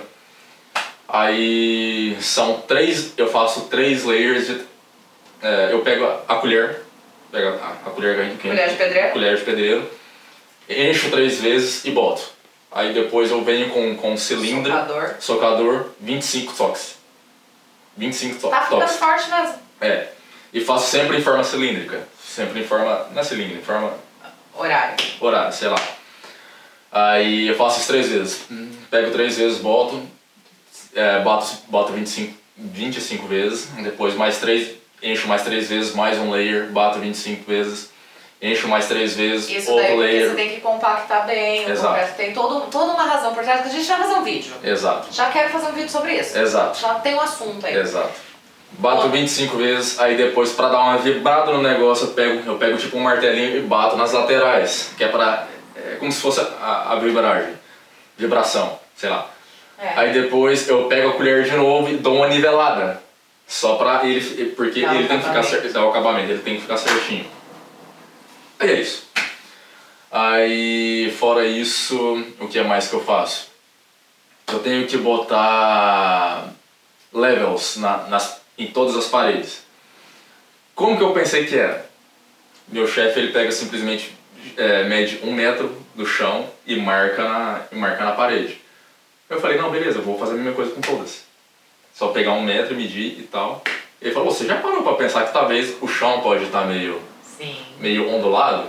[1.08, 4.73] Aí são três, eu faço três layers de.
[5.44, 6.82] É, eu pego a colher,
[7.32, 9.12] pego a, a colher, que- Colher de pedreiro.
[9.12, 9.92] colher de pedreiro,
[10.70, 12.24] encho três vezes e boto.
[12.72, 15.16] Aí depois eu venho com, com um cilindro, Socador.
[15.20, 16.96] socador, 25 toques.
[17.96, 18.96] 25 to Tá ficando toques.
[18.96, 19.56] forte mesmo.
[19.80, 20.08] É.
[20.52, 22.08] E faço sempre em forma cilíndrica.
[22.24, 23.08] Sempre em forma.
[23.12, 23.94] Não é cilíndrica, em forma
[24.56, 24.96] Horário.
[25.20, 25.80] horária, sei lá.
[26.92, 28.42] Aí eu faço isso três vezes.
[28.90, 30.02] Pego três vezes, boto,
[30.96, 36.32] é, boto, boto 25, 25 vezes, depois mais três, encho mais três vezes, mais um
[36.32, 37.92] layer, bato 25 vezes,
[38.42, 40.30] encho mais três vezes, Isso outro daí layer.
[40.30, 42.14] você tem que compactar bem, Exato.
[42.16, 44.54] tem todo, toda uma razão por trás, que a gente vai fazer um vídeo.
[44.64, 46.38] Exato, Já quero fazer um vídeo sobre isso.
[46.38, 47.76] exato, Já tem um assunto aí.
[47.78, 48.12] exato.
[48.76, 49.10] Bato Bom.
[49.10, 52.98] 25 vezes, aí depois pra dar uma vibrada no negócio eu pego, eu pego tipo
[52.98, 55.46] um martelinho e bato nas laterais, que é pra.
[55.76, 57.54] É como se fosse a, a vibragem.
[58.18, 59.28] Vibração, sei lá.
[59.78, 59.90] É.
[59.96, 63.03] Aí depois eu pego a colher de novo e dou uma nivelada.
[63.54, 64.48] Só pra ele.
[64.56, 65.72] Porque Dá ele tem que ficar certo.
[65.72, 67.28] Dá o acabamento, ele tem que ficar certinho.
[68.60, 69.08] Aí é isso.
[70.12, 73.52] Aí fora isso, o que é mais que eu faço?
[74.52, 76.52] Eu tenho que botar
[77.14, 79.64] levels na, nas, em todas as paredes.
[80.74, 81.88] Como que eu pensei que era?
[82.68, 84.18] Meu chefe ele pega simplesmente
[84.58, 88.60] é, mede um metro do chão e marca na, e marca na parede.
[89.30, 91.33] Eu falei, não, beleza, eu vou fazer a mesma coisa com todas.
[91.94, 93.64] Só pegar um metro, medir e tal.
[94.02, 97.02] Ele falou, você já parou pra pensar que talvez o chão pode estar meio,
[97.38, 97.56] Sim.
[97.80, 98.68] meio ondulado?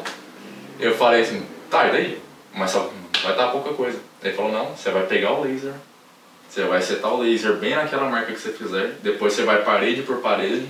[0.79, 2.22] Eu falei assim, tá, e daí?
[2.53, 2.91] Mas só
[3.22, 3.99] vai estar pouca coisa.
[4.22, 5.72] Ele falou, não, você vai pegar o laser,
[6.49, 10.03] você vai setar o laser bem naquela marca que você fizer, depois você vai parede
[10.03, 10.68] por parede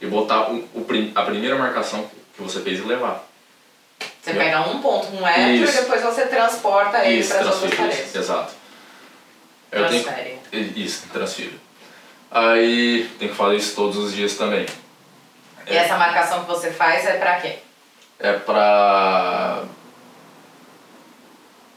[0.00, 3.26] e botar o, o a primeira marcação que você fez e levar.
[4.22, 5.78] Você pega um ponto, um metro, Isso.
[5.78, 8.14] e depois você transporta ele para as outras paredes.
[8.14, 8.52] exato.
[9.70, 10.38] Eu tenho- Transfere.
[10.76, 11.65] Isso, transfiro.
[12.30, 14.66] Aí tem que fazer isso todos os dias também.
[15.68, 17.58] E essa marcação que você faz é pra quê?
[18.18, 19.64] É pra.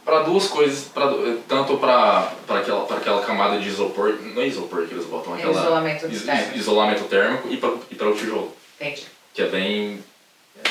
[0.05, 1.05] Pra duas coisas, pra,
[1.47, 5.35] tanto pra, pra, aquela, pra aquela camada de isopor, não é isopor que eles botam,
[5.35, 5.51] aquela.
[5.51, 6.57] Isolamento is- térmico.
[6.57, 9.05] isolamento térmico e pra, e pra o tijolo, Entendi.
[9.33, 10.03] que é bem.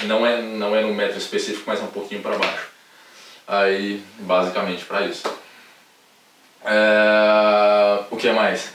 [0.04, 2.66] Não é, não é no metro específico, mas é um pouquinho para baixo.
[3.46, 5.22] Aí, basicamente, para isso.
[6.64, 8.72] É, o que mais?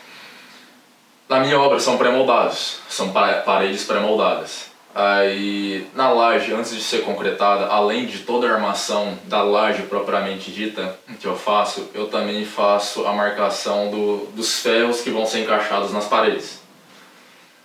[1.34, 4.71] Na minha obra são pré-moldados, são pa- paredes pré-moldadas.
[4.93, 10.51] Aí, na laje, antes de ser concretada, além de toda a armação da laje propriamente
[10.51, 15.39] dita que eu faço, eu também faço a marcação do, dos ferros que vão ser
[15.39, 16.59] encaixados nas paredes.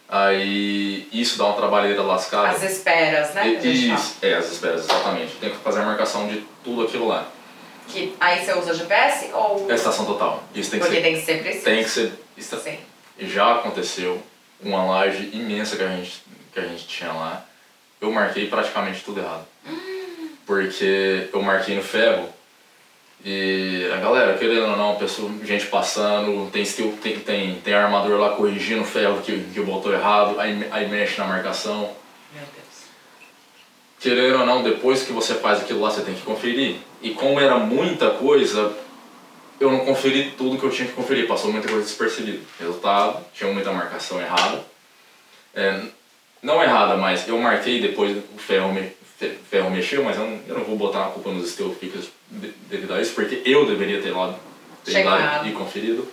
[0.09, 2.49] Aí, isso dá uma trabalheira lascada.
[2.49, 3.43] As esperas, né?
[3.43, 3.67] fala.
[3.67, 5.35] Isso, é, as esperas, exatamente.
[5.39, 7.27] Tem que fazer a marcação de tudo aquilo lá.
[7.89, 9.67] Que aí você usa GPS ou.
[9.71, 10.43] É estação total.
[10.55, 11.03] Isso tem que Porque ser.
[11.03, 11.65] tem que ser preciso.
[11.65, 12.13] Tem que ser.
[12.39, 12.79] esta- Sim.
[13.19, 14.23] Já aconteceu
[14.61, 17.45] uma laje imensa que a gente, que a gente tinha lá.
[18.01, 19.47] Eu marquei praticamente tudo errado.
[20.47, 22.29] Porque eu marquei no ferro
[23.25, 28.19] e a galera, querendo ou não, pessoa, gente passando, tem, steel, tem, tem, tem armador
[28.19, 31.91] lá corrigindo o ferro que, que botou errado, aí, aí mexe na marcação.
[32.33, 32.85] Meu Deus.
[33.99, 36.77] querendo ou não, depois que você faz aquilo lá, você tem que conferir.
[37.03, 38.73] E como era muita coisa,
[39.61, 42.41] eu não conferi tudo que eu tinha que conferir, passou muita coisa despercebida.
[42.59, 44.65] Resultado, tinha muita marcação errada.
[45.55, 45.81] É,
[46.43, 50.41] não errada, mas eu marquei depois o ferro, me, fe- ferro mexeu, mas eu não,
[50.47, 51.45] eu não vou botar a culpa nos
[52.31, 54.39] de- devido a isso, porque eu deveria ter lá,
[54.85, 54.93] ter
[55.49, 56.09] e conferido.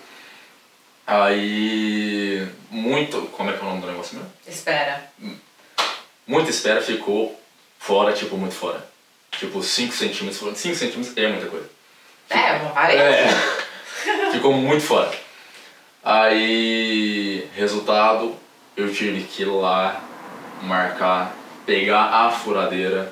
[1.08, 4.32] Aí, muito, como é que é o nome do negócio mesmo?
[4.48, 5.08] Espera.
[6.26, 7.40] muita espera ficou
[7.78, 8.84] fora, tipo, muito fora.
[9.32, 10.56] Tipo, 5 centímetros fora.
[10.56, 11.70] 5 centímetros é muita coisa.
[12.30, 13.02] É, uma parede.
[13.02, 14.32] É.
[14.32, 15.12] ficou muito fora.
[16.04, 18.36] Aí, resultado,
[18.78, 20.02] eu tive que ir lá,
[20.62, 23.12] marcar, pegar a furadeira,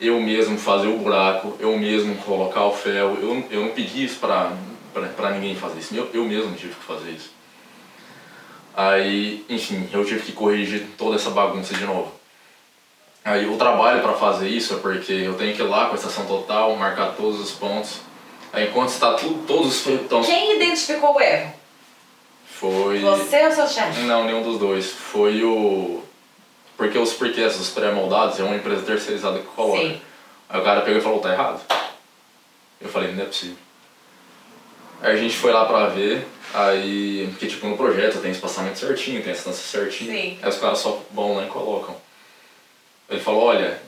[0.00, 3.18] eu mesmo fazer o buraco, eu mesmo colocar o ferro.
[3.20, 4.52] Eu, eu não pedi isso pra,
[4.94, 5.94] pra, pra ninguém fazer isso.
[5.94, 7.30] Eu, eu mesmo tive que fazer isso.
[8.74, 12.12] Aí, enfim, eu tive que corrigir toda essa bagunça de novo.
[13.24, 15.96] Aí o trabalho para fazer isso é porque eu tenho que ir lá com a
[15.96, 18.00] estação total, marcar todos os pontos.
[18.52, 21.54] Aí enquanto está tudo, todos os então, Quem identificou o erro?
[22.44, 22.98] Foi.
[23.00, 24.00] Você ou seu chefe?
[24.00, 24.90] Não, nenhum dos dois.
[24.90, 26.02] Foi o.
[26.76, 29.80] Porque os porquês dos pré-moldados é uma empresa terceirizada que coloca.
[29.80, 30.00] Sim.
[30.48, 31.60] Aí o cara pegou e falou, tá errado.
[32.80, 33.56] Eu falei, não é possível.
[35.00, 37.28] Aí a gente foi lá pra ver, aí.
[37.30, 40.12] Porque tipo no projeto tem espaçamento certinho, tem a distância certinha.
[40.12, 40.38] Sim.
[40.42, 41.96] Aí os caras só vão lá e colocam.
[43.08, 43.80] Ele falou, olha,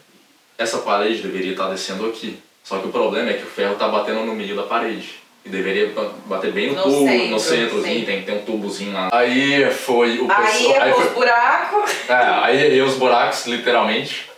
[0.57, 2.41] essa parede deveria estar descendo aqui.
[2.65, 5.21] Só que o problema é que o ferro tá batendo no meio da parede.
[5.45, 8.05] E deveria ba- bater bem no, No tubo, centro, no centrozinho, sim.
[8.07, 9.09] tem que ter um tubozinho lá.
[9.13, 10.77] Aí foi o Aí pessoal.
[10.77, 11.91] é foi- os buracos.
[12.09, 14.31] é, aí errei os buracos, literalmente.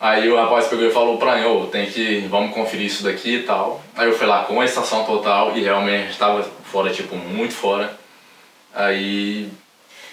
[0.00, 3.34] Aí o rapaz pegou e falou pra mim, ô, tem que, vamos conferir isso daqui
[3.34, 3.82] e tal.
[3.96, 6.42] Aí eu fui lá com a estação total e realmente estava
[6.72, 7.92] fora, tipo, muito fora.
[8.74, 9.50] Aí...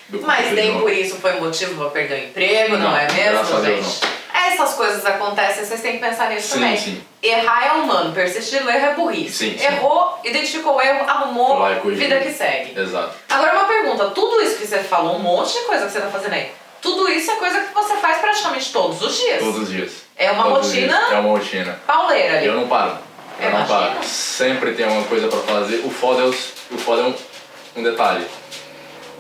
[0.10, 3.86] Mas nem por isso foi motivo pra perder o emprego, não, Não, é mesmo, Deus,
[3.86, 4.14] gente?
[4.48, 6.78] Essas coisas acontecem, vocês têm que pensar nisso Sim, também.
[6.78, 7.02] sim.
[7.24, 9.58] Errar é humano, persistir no erro é burrice.
[9.58, 9.64] Sim.
[9.64, 11.96] Errou, identificou o erro, arrumou, corrigiu.
[12.08, 12.80] vida que segue.
[12.80, 13.12] Exato.
[13.30, 16.08] Agora uma pergunta, tudo isso que você falou, um monte de coisa que você tá
[16.10, 19.40] fazendo aí, tudo isso é coisa que você faz praticamente todos os dias.
[19.40, 19.92] Todos os dias.
[20.16, 21.00] É uma Todos os rotina.
[21.12, 21.80] É uma rotina.
[21.88, 22.46] pauleira ali.
[22.46, 22.98] Eu não paro.
[23.40, 23.80] Eu não Imagino.
[23.80, 24.04] paro.
[24.06, 25.78] Sempre tem alguma coisa pra fazer.
[25.84, 27.14] O foda é, os- o foda é um,
[27.78, 28.26] um detalhe.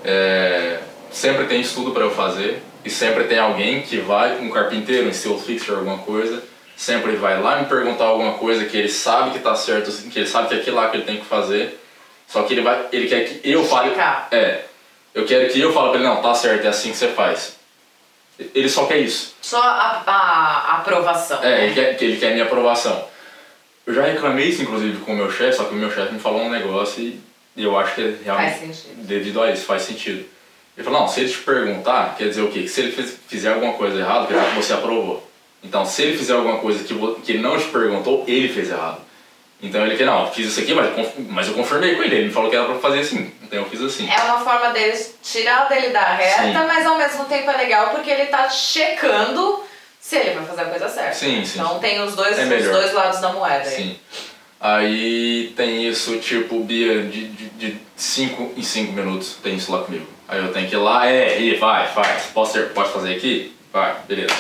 [0.04, 0.80] É,
[1.12, 5.14] sempre tem estudo pra eu fazer e sempre tem alguém que vai, um carpinteiro, um
[5.14, 6.44] steel fixer, alguma coisa,
[6.78, 10.28] sempre vai lá me perguntar alguma coisa que ele sabe que tá certo, que ele
[10.28, 11.80] sabe que é aquilo lá que ele tem que fazer,
[12.28, 13.92] só que ele vai, ele quer que eu fale,
[14.32, 14.66] é,
[15.14, 17.56] eu quero que eu fale pra ele, não, tá certo, é assim que você faz.
[18.54, 19.34] Ele só quer isso.
[19.42, 21.42] Só a, a- a aprovação.
[21.42, 23.08] É, ele quer, que ele quer minha aprovação.
[23.88, 26.20] Eu já reclamei isso, inclusive, com o meu chefe, só que o meu chefe me
[26.20, 27.20] falou um negócio e,
[27.56, 29.08] eu acho que é realmente, Faz sentido.
[29.08, 30.26] devido a isso, faz sentido.
[30.78, 32.62] Ele falou, não, se ele te perguntar, quer dizer o quê?
[32.64, 35.26] Que se ele fiz- fizer alguma coisa errada, quer dizer que você aprovou.
[35.64, 39.00] Então, se ele fizer alguma coisa que, que ele não te perguntou, ele fez errado.
[39.64, 40.94] Então ele quer, não, eu fiz isso aqui, mas,
[41.30, 43.66] mas eu confirmei com ele, ele me falou que era pra fazer assim, então eu
[43.70, 44.08] fiz assim.
[44.12, 46.54] É uma forma deles tirar dele da reta, Sim.
[46.68, 49.64] mas ao mesmo tempo é legal porque ele tá checando
[50.00, 51.14] se ele vai fazer a coisa certa.
[51.14, 51.58] Sim, sim.
[51.60, 53.68] Então tem os dois, É os dois lados da moeda.
[53.68, 53.76] aí.
[53.76, 54.00] Sim.
[54.60, 59.84] Aí tem isso, tipo, Bia, de 5 de cinco em 5 minutos, tem isso lá
[59.84, 60.08] comigo.
[60.28, 62.24] Aí eu tenho que ir lá, é, e vai, faz.
[62.34, 63.56] Posso ser, pode fazer aqui?
[63.72, 64.34] Vai, beleza.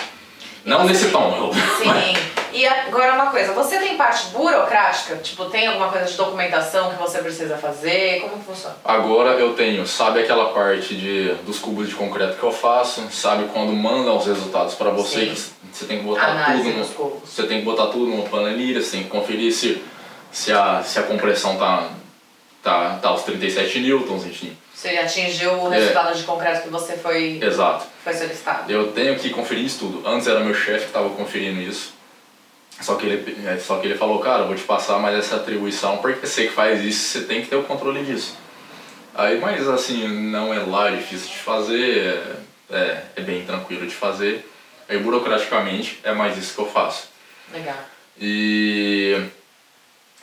[0.63, 1.53] Não nesse tom, eu.
[1.53, 2.35] Sim.
[2.55, 5.17] E agora uma coisa, você tem parte burocrática?
[5.17, 8.21] Tipo, tem alguma coisa de documentação que você precisa fazer?
[8.21, 8.77] Como funciona?
[8.85, 13.01] Agora eu tenho, sabe aquela parte de, dos cubos de concreto que eu faço?
[13.11, 15.35] Sabe quando mandam os resultados pra você?
[15.69, 17.19] Você tem que botar Análise tudo no.
[17.25, 19.83] Você tem que botar tudo numa planilha, você tem que conferir se,
[20.35, 21.89] se, a, se a compressão tá,
[22.61, 24.55] tá, tá aos 37 newtons, enfim.
[24.73, 25.77] Você atingiu o É.
[25.79, 27.85] resultado de concreto que você foi, Exato.
[28.03, 28.69] foi solicitado.
[28.69, 30.05] Eu tenho que conferir isso tudo.
[30.07, 31.93] Antes era meu chefe que estava conferindo isso.
[32.81, 35.37] Só que, ele, é, só que ele falou, cara, eu vou te passar mais essa
[35.37, 38.35] atribuição porque você que faz isso, você tem que ter o controle disso.
[39.15, 42.35] Aí, mas assim, não é lá difícil de fazer,
[42.69, 44.45] é, é, é bem tranquilo de fazer.
[44.89, 47.07] Aí, burocraticamente, é mais isso que eu faço.
[47.53, 47.77] Legal.
[48.19, 49.21] E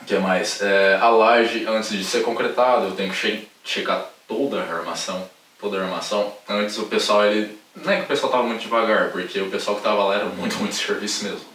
[0.05, 0.61] que mais?
[0.61, 5.27] É, a laje, antes de ser concretado, eu tenho que che checar toda a armação.
[5.59, 6.33] Toda a armação.
[6.49, 7.57] Antes o pessoal, ele.
[7.75, 10.25] Não é que o pessoal tava muito devagar, porque o pessoal que tava lá era
[10.25, 11.45] muito, muito serviço mesmo.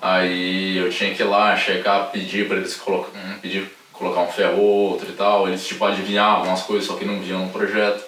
[0.00, 4.30] Aí eu tinha que ir lá, checar, pedir pra eles colocar, hum, pedir colocar um
[4.30, 5.48] ferro ou outro e tal.
[5.48, 8.04] Eles tipo adivinhavam as coisas, só que não viam no projeto.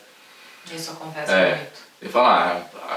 [0.73, 1.57] Isso acontece É.
[1.57, 1.80] muito.
[2.01, 2.95] Ele fala, ah,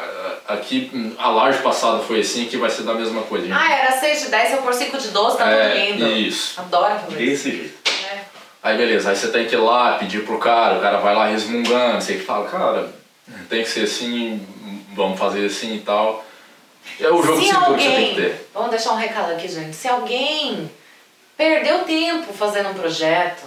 [0.48, 3.46] a- aqui a laje passada foi assim, aqui vai ser da mesma coisa.
[3.48, 3.56] gente.
[3.58, 6.08] Ah, era 6 de 10, eu por 5 de 12, tá tudo é, lindo.
[6.08, 6.60] isso.
[6.60, 7.44] Adoro fazer isso.
[7.46, 7.90] Desse jeito.
[8.12, 8.20] É.
[8.64, 11.26] Aí beleza, aí você tem que ir lá pedir pro cara, o cara vai lá
[11.28, 12.90] resmungando, você que fala, cara,
[13.50, 14.46] tem que ser assim,
[14.96, 16.24] vamos fazer assim e tal.
[17.00, 18.50] É o jogo de Se cintura que você tem alguém, que ter.
[18.54, 19.76] vamos deixar um recado aqui, gente.
[19.76, 20.70] Se alguém
[21.36, 23.44] perdeu tempo fazendo um projeto,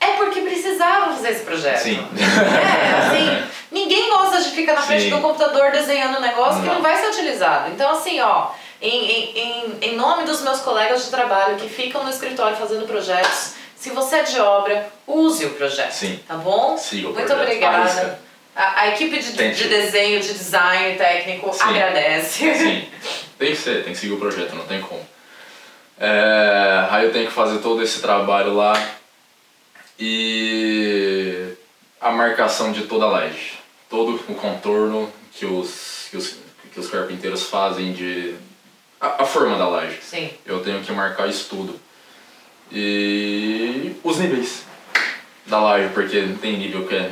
[0.00, 1.78] é porque precisava fazer esse projeto.
[1.78, 1.98] Sim.
[2.16, 5.10] É, assim, ninguém gosta de ficar na frente Sim.
[5.10, 6.74] do computador desenhando um negócio que Não.
[6.74, 7.70] não vai ser utilizado.
[7.70, 8.48] Então, assim, ó,
[8.80, 13.54] em, em, em, nome dos meus colegas de trabalho que ficam no escritório fazendo projetos,
[13.74, 15.92] se você é de obra, use o projeto.
[15.92, 16.20] Sim.
[16.26, 16.76] Tá bom?
[16.76, 17.42] Siga o Muito projeto.
[17.42, 18.20] obrigada.
[18.54, 21.62] A, a equipe de, de desenho, de design técnico Sim.
[21.62, 22.54] agradece.
[22.54, 22.88] Sim,
[23.38, 25.06] tem que ser, tem que seguir o projeto, não tem como.
[25.98, 28.72] É, aí eu tenho que fazer todo esse trabalho lá
[29.98, 31.54] e
[32.00, 33.54] a marcação de toda a laje,
[33.88, 36.36] todo o contorno que os, que os,
[36.72, 38.34] que os carpinteiros fazem de.
[39.00, 39.98] A, a forma da laje.
[40.02, 40.30] Sim.
[40.44, 41.78] Eu tenho que marcar isso tudo.
[42.72, 44.64] E os níveis
[45.46, 47.10] da laje, porque tem nível que é,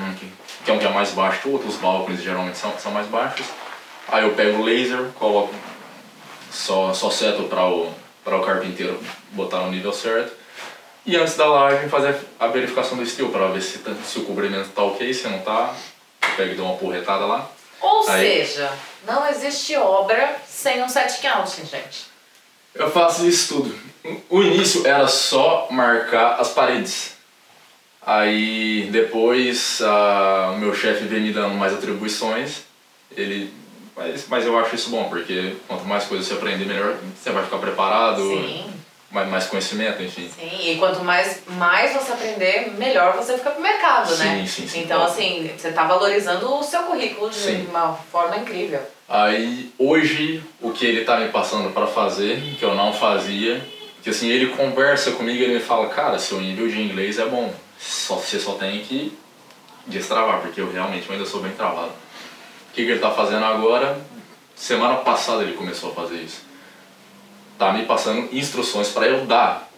[0.64, 2.92] que é um que é mais baixo que o outro, os balcões geralmente são, são
[2.92, 3.46] mais baixos.
[4.08, 5.54] Aí eu pego o laser, coloco,
[6.50, 7.92] só, só seto para o,
[8.24, 9.00] para o carpinteiro
[9.32, 10.43] botar no nível certo.
[11.06, 14.24] E antes da laje fazer a verificação do steel para ver se, tá- se o
[14.24, 15.74] cobrimento tá ok, se não tá.
[16.22, 17.50] Eu pego e dou uma porretada lá.
[17.80, 18.72] Ou Aí- seja,
[19.06, 22.06] não existe obra sem um setting out, gente.
[22.74, 23.78] Eu faço isso tudo.
[24.30, 27.12] O início era só marcar as paredes.
[28.06, 32.62] Aí depois ah, o meu chefe veio me dando mais atribuições.
[33.16, 33.52] Ele,
[33.96, 37.44] mas, mas eu acho isso bom, porque quanto mais coisas você aprender, melhor você vai
[37.44, 38.73] ficar preparado, Sim,
[39.14, 40.28] mais, mais conhecimento, enfim.
[40.28, 40.70] sim.
[40.70, 44.38] E quanto mais, mais você aprender, melhor você fica pro mercado, né?
[44.40, 44.80] Sim, sim, sim.
[44.80, 47.66] Então, assim, você tá valorizando o seu currículo de Sim.
[47.70, 48.80] uma forma incrível.
[49.08, 53.64] Aí hoje o que ele tá me passando para fazer, que eu não fazia,
[54.02, 57.24] que assim, ele conversa comigo e ele me fala, cara, seu nível de inglês é
[57.24, 59.16] bom, só, você só tem que
[59.86, 61.92] destravar, porque eu realmente ainda sou bem travado.
[62.70, 63.96] O que, que ele tá fazendo agora?
[64.56, 66.42] Semana passada ele começou a fazer isso.
[67.58, 69.68] Tá me passando instruções para eu dar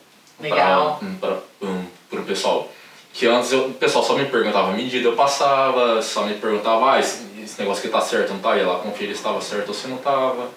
[0.41, 1.01] Legal.
[1.21, 2.71] para um, pro pessoal.
[3.13, 7.01] Que antes eu, o pessoal só me perguntava medida, eu passava, só me perguntava, ah,
[7.01, 8.57] esse, esse negócio aqui tá certo, não tá?
[8.57, 10.51] Ia lá conferir se estava certo ou se não tava.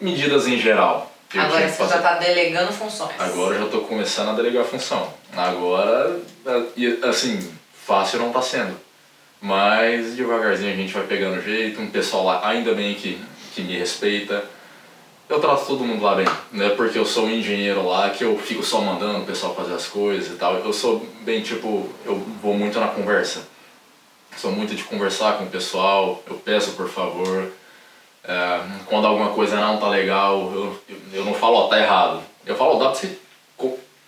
[0.00, 1.12] Medidas em geral.
[1.34, 3.12] Agora você já tá delegando funções.
[3.18, 5.12] Agora eu já tô começando a delegar função.
[5.34, 6.20] Agora,
[6.76, 7.50] e, assim,
[7.86, 8.76] fácil não tá sendo.
[9.40, 13.18] Mas devagarzinho a gente vai pegando jeito, um pessoal lá ainda bem que,
[13.54, 14.44] que me respeita.
[15.32, 18.22] Eu trato todo mundo lá bem, não é porque eu sou um engenheiro lá que
[18.22, 20.56] eu fico só mandando o pessoal fazer as coisas e tal.
[20.56, 23.48] Eu sou bem tipo, eu vou muito na conversa.
[24.36, 27.50] Sou muito de conversar com o pessoal, eu peço por favor.
[28.22, 30.78] É, quando alguma coisa não tá legal, eu,
[31.14, 32.22] eu não falo, ó, tá errado.
[32.44, 33.18] Eu falo, ó, dá pra você,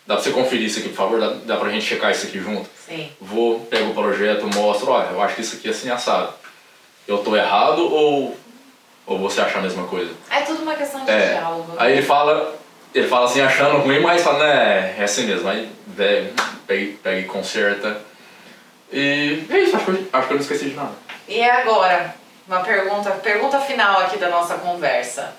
[0.07, 1.21] dá pra você conferir isso aqui, por favor?
[1.21, 2.69] Dá, dá pra gente checar isso aqui junto?
[2.87, 3.09] Sim.
[3.19, 6.35] Vou, pego o projeto, mostro, olha, eu acho que isso aqui é assim assado.
[7.09, 8.37] Eu tô errado ou,
[9.07, 10.13] ou você acha a mesma coisa?
[10.31, 11.33] É tudo uma questão de É.
[11.35, 11.75] diálogo.
[11.77, 12.55] Aí ele fala,
[12.95, 15.49] ele fala assim, achando ruim, mas fala, né, é assim mesmo.
[15.49, 16.33] Aí pega,
[17.03, 18.01] pega e conserta.
[18.93, 20.93] E é isso, acho que, eu, acho que eu não esqueci de nada.
[21.27, 22.15] E agora,
[22.47, 25.33] uma pergunta, pergunta final aqui da nossa conversa.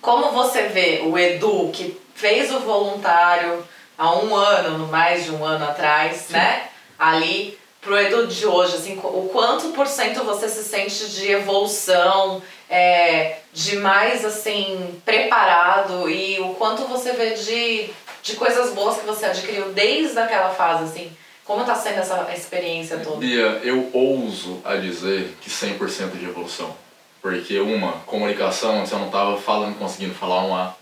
[0.00, 3.64] Como você vê o Edu, que fez o voluntário
[3.98, 6.68] há um ano, no mais de um ano atrás, né?
[6.98, 12.42] Ali, pro Edu de hoje, assim, o quanto por cento você se sente de evolução,
[12.68, 17.88] é, de mais, assim, preparado e o quanto você vê de,
[18.24, 21.16] de coisas boas que você adquiriu desde aquela fase, assim.
[21.44, 23.18] Como tá sendo essa experiência toda?
[23.18, 26.76] Bia, eu ouso a dizer que 100% de evolução.
[27.22, 30.74] Porque uma, comunicação, antes eu não tava falando, conseguindo falar um A.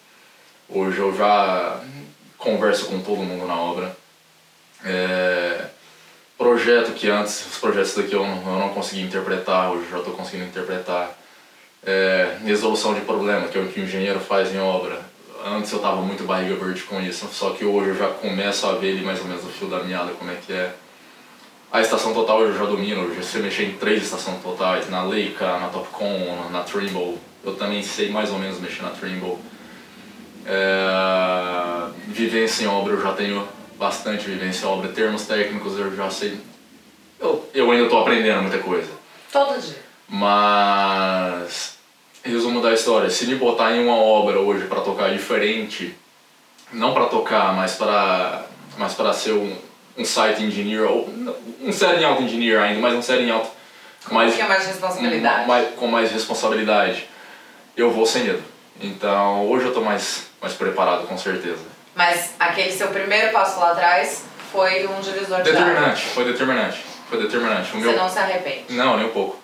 [0.71, 1.83] Hoje eu já
[2.39, 3.95] converso com todo mundo na obra.
[4.83, 5.67] É,
[6.37, 10.15] projeto que antes, os projetos daqui eu não, eu não conseguia interpretar, hoje já estou
[10.15, 11.17] conseguindo interpretar.
[11.87, 15.01] É, resolução de problema, que é o que o engenheiro faz em obra.
[15.45, 18.73] Antes eu tava muito barriga verde com isso, só que hoje eu já começo a
[18.73, 20.73] ver ali mais ou menos o fio da meada, como é que é.
[21.71, 25.59] A estação total eu já domino, já sei mexer em três estações totais, na Leica,
[25.59, 27.19] na Topcon, na Trimble.
[27.45, 29.37] Eu também sei mais ou menos mexer na Trimble.
[30.47, 33.47] É, vivência em obra eu já tenho
[33.85, 34.89] bastante vivência em obra.
[34.89, 36.39] Termos técnicos eu já sei.
[37.21, 38.89] Eu, eu ainda estou aprendendo muita coisa.
[39.31, 39.83] Todo dia.
[40.09, 41.77] Mas,
[42.23, 45.95] resumo da história, se me botar em uma obra hoje para tocar diferente,
[46.73, 48.43] não para tocar, mas para
[48.77, 49.57] mas para ser um,
[49.97, 51.09] um site engineer, ou
[51.61, 53.49] um setting out engineer ainda, mas um setting out
[54.05, 55.45] Com mais, mais de responsabilidade.
[55.45, 57.07] um- mais- com mais responsabilidade,
[57.77, 58.43] eu vou sem medo.
[58.81, 61.74] Então, hoje eu tô mais, mais preparado, com certeza.
[61.95, 65.51] Mas aquele seu primeiro passo lá atrás foi um divisor de.
[65.51, 67.77] Determinante, foi determinante, foi determinante.
[67.77, 68.65] O Você meu, não se arrepende.
[68.71, 69.39] Não, nem um pouco.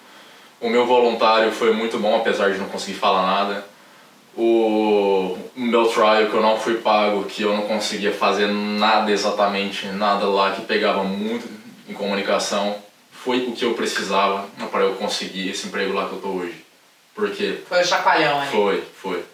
[0.61, 3.65] O meu voluntário foi muito bom, apesar de não conseguir falar nada.
[4.37, 9.87] O meu trial que eu não fui pago, que eu não conseguia fazer nada exatamente,
[9.89, 11.49] nada lá que pegava muito
[11.89, 12.77] em comunicação,
[13.11, 16.65] foi o que eu precisava para eu conseguir esse emprego lá que eu tô hoje.
[17.15, 18.51] Porque Foi o chacoalhão ali.
[18.51, 19.25] foi, foi.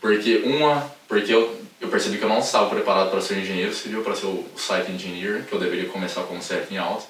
[0.00, 1.61] Porque uma, porque eu
[1.92, 5.44] percebi que eu não estava preparado para ser engenheiro, serviu para ser o site engineer,
[5.44, 7.04] que eu deveria começar como setting out.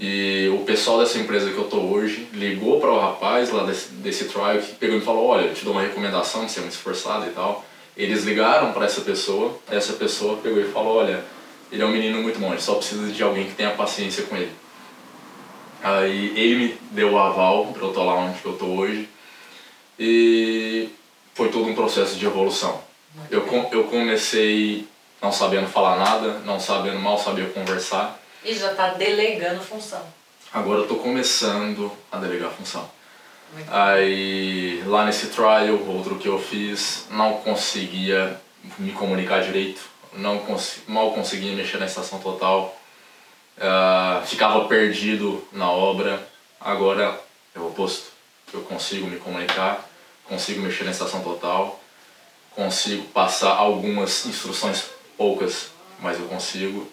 [0.00, 3.92] E o pessoal dessa empresa que eu tô hoje ligou para o rapaz lá desse,
[3.92, 6.72] desse trial que pegou e falou: Olha, eu te dou uma recomendação de ser muito
[6.72, 7.64] esforçado e tal.
[7.96, 11.22] Eles ligaram para essa pessoa, essa pessoa pegou e falou: Olha,
[11.70, 14.36] ele é um menino muito bom, ele só precisa de alguém que tenha paciência com
[14.36, 14.50] ele.
[15.82, 19.08] Aí ele me deu o aval para eu estar lá onde eu tô hoje.
[19.96, 20.88] E
[21.34, 22.82] foi todo um processo de evolução.
[23.30, 24.86] Eu, eu comecei
[25.22, 28.18] não sabendo falar nada, não sabendo mal sabia conversar.
[28.44, 30.02] E já tá delegando função.
[30.52, 32.88] Agora eu tô começando a delegar função.
[33.52, 38.40] Muito Aí lá nesse trial, outro que eu fiz, não conseguia
[38.78, 39.80] me comunicar direito,
[40.12, 42.76] não cons mal conseguia mexer na estação total,
[43.60, 46.26] Ah, ficava perdido na obra.
[46.60, 47.20] Agora
[47.54, 48.10] é o oposto,
[48.52, 49.88] eu consigo me comunicar,
[50.24, 51.80] consigo mexer na estação total,
[52.54, 54.84] consigo passar algumas instruções,
[55.16, 55.68] poucas,
[56.00, 56.90] mas eu consigo.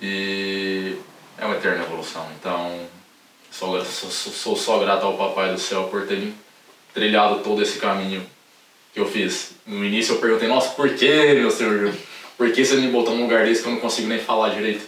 [0.00, 0.96] E
[1.36, 2.26] é uma eterna evolução.
[2.38, 2.80] Então,
[3.50, 6.32] sou, sou, sou- só grato ao Papai do Céu por ter
[6.94, 8.24] trilhado todo esse caminho
[8.92, 9.50] que eu fiz.
[9.66, 11.94] No início eu perguntei, nossa, por que, meu Senhor?
[12.36, 14.86] Por que você me botou num lugar desse que eu não consigo nem falar direito?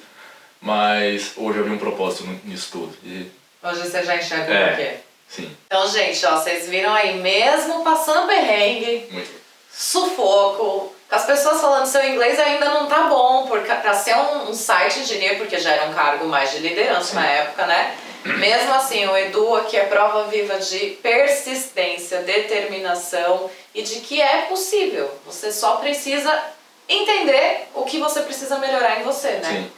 [0.61, 2.95] Mas hoje eu vi um propósito no- nisso tudo.
[3.05, 3.27] E,
[3.63, 4.65] Hoje você já enxerga É.
[4.65, 4.95] o porquê.
[5.29, 9.40] sim, Então, gente, ó, vocês viram aí, mesmo passando perrengue, muito.
[9.73, 14.55] Sufoco, as pessoas falando seu inglês ainda não tá bom, porque pra ser um, um
[14.55, 17.97] site engineer, porque já era um cargo mais de liderança na época, né?
[18.25, 24.43] Mesmo assim, o Edu aqui é prova viva de persistência, determinação e de que é
[24.43, 25.11] possível.
[25.25, 26.33] Você só precisa
[26.89, 29.49] entender o que você precisa melhorar em você, né?
[29.49, 29.73] Sim.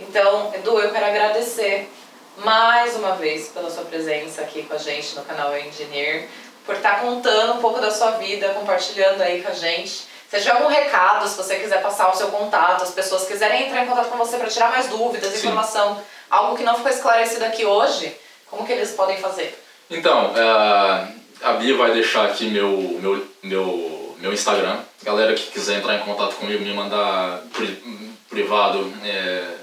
[0.00, 1.90] Então, Edu, eu quero agradecer
[2.36, 6.28] mais uma vez pela sua presença aqui com a gente no canal Engineer,
[6.68, 10.06] por estar contando um pouco da sua vida, compartilhando aí com a gente.
[10.30, 13.84] Se tiver algum recado, se você quiser passar o seu contato, as pessoas quiserem entrar
[13.84, 15.38] em contato com você para tirar mais dúvidas, Sim.
[15.38, 15.98] informação,
[16.28, 18.14] algo que não ficou esclarecido aqui hoje,
[18.50, 19.58] como que eles podem fazer?
[19.88, 21.08] Então, eh,
[21.42, 22.68] a Bia vai deixar aqui meu,
[23.00, 24.76] meu, meu, meu Instagram.
[25.02, 27.82] Galera que quiser entrar em contato comigo, me mandar pri-
[28.28, 29.54] privado, eh,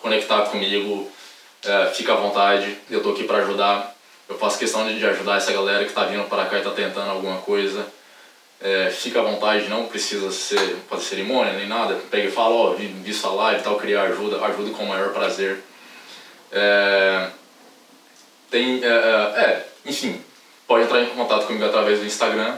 [0.00, 1.12] conectar comigo,
[1.62, 2.78] eh, fica à vontade.
[2.90, 3.93] Eu tô aqui para ajudar.
[4.28, 7.10] Eu faço questão de ajudar essa galera que tá vindo para cá e tá tentando
[7.10, 7.86] alguma coisa.
[8.60, 12.00] Eh, fica à vontade, não precisa ser, fazer cerimônia nem nada.
[12.10, 14.88] Pega e fala, ó, vi, vi sua live e tal, queria ajuda, ajudo com o
[14.88, 15.62] maior prazer.
[16.50, 17.28] Eh,
[18.50, 20.22] tem, é, é, é, enfim,
[20.66, 22.56] pode entrar em contato comigo através do Instagram.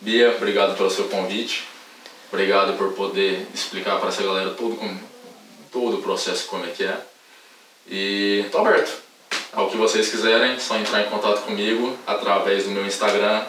[0.00, 1.64] Bia, obrigado pelo seu convite.
[2.30, 5.00] Obrigado por poder explicar para essa galera todo, como,
[5.72, 6.96] todo o processo como é que é.
[7.88, 9.03] E tô aberto.
[9.56, 13.44] Ao que vocês quiserem, só entrar em contato comigo através do meu Instagram.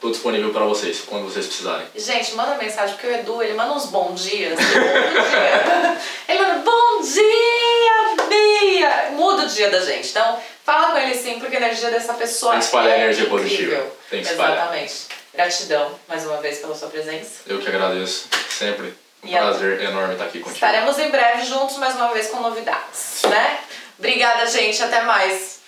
[0.00, 1.86] Tô disponível para vocês, quando vocês precisarem.
[1.96, 4.54] Gente, manda mensagem, porque o Edu, ele manda uns bons dias.
[4.58, 5.98] Bom dia.
[6.28, 9.10] ele manda bom dia, Bia!
[9.12, 10.10] Muda o dia da gente.
[10.10, 13.24] Então, fala com ele sim, porque a energia dessa pessoa Tem que espalhar é energia
[13.24, 13.42] incrível.
[13.44, 13.86] positiva.
[14.10, 14.56] Tem que espalhar.
[14.58, 14.94] Exatamente.
[15.32, 17.40] Gratidão, mais uma vez, pela sua presença.
[17.46, 18.28] Eu que agradeço.
[18.50, 20.54] Sempre um E prazer enorme estar aqui contigo.
[20.54, 23.58] Estaremos em breve juntos, mais uma vez, com novidades, né?
[23.98, 24.82] Obrigada, gente.
[24.82, 25.60] Até mais.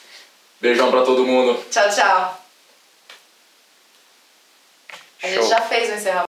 [0.60, 1.64] Beijão para todo mundo.
[1.70, 2.44] Tchau, tchau.
[5.22, 5.48] A gente Show.
[5.48, 6.26] já fez o encerramento.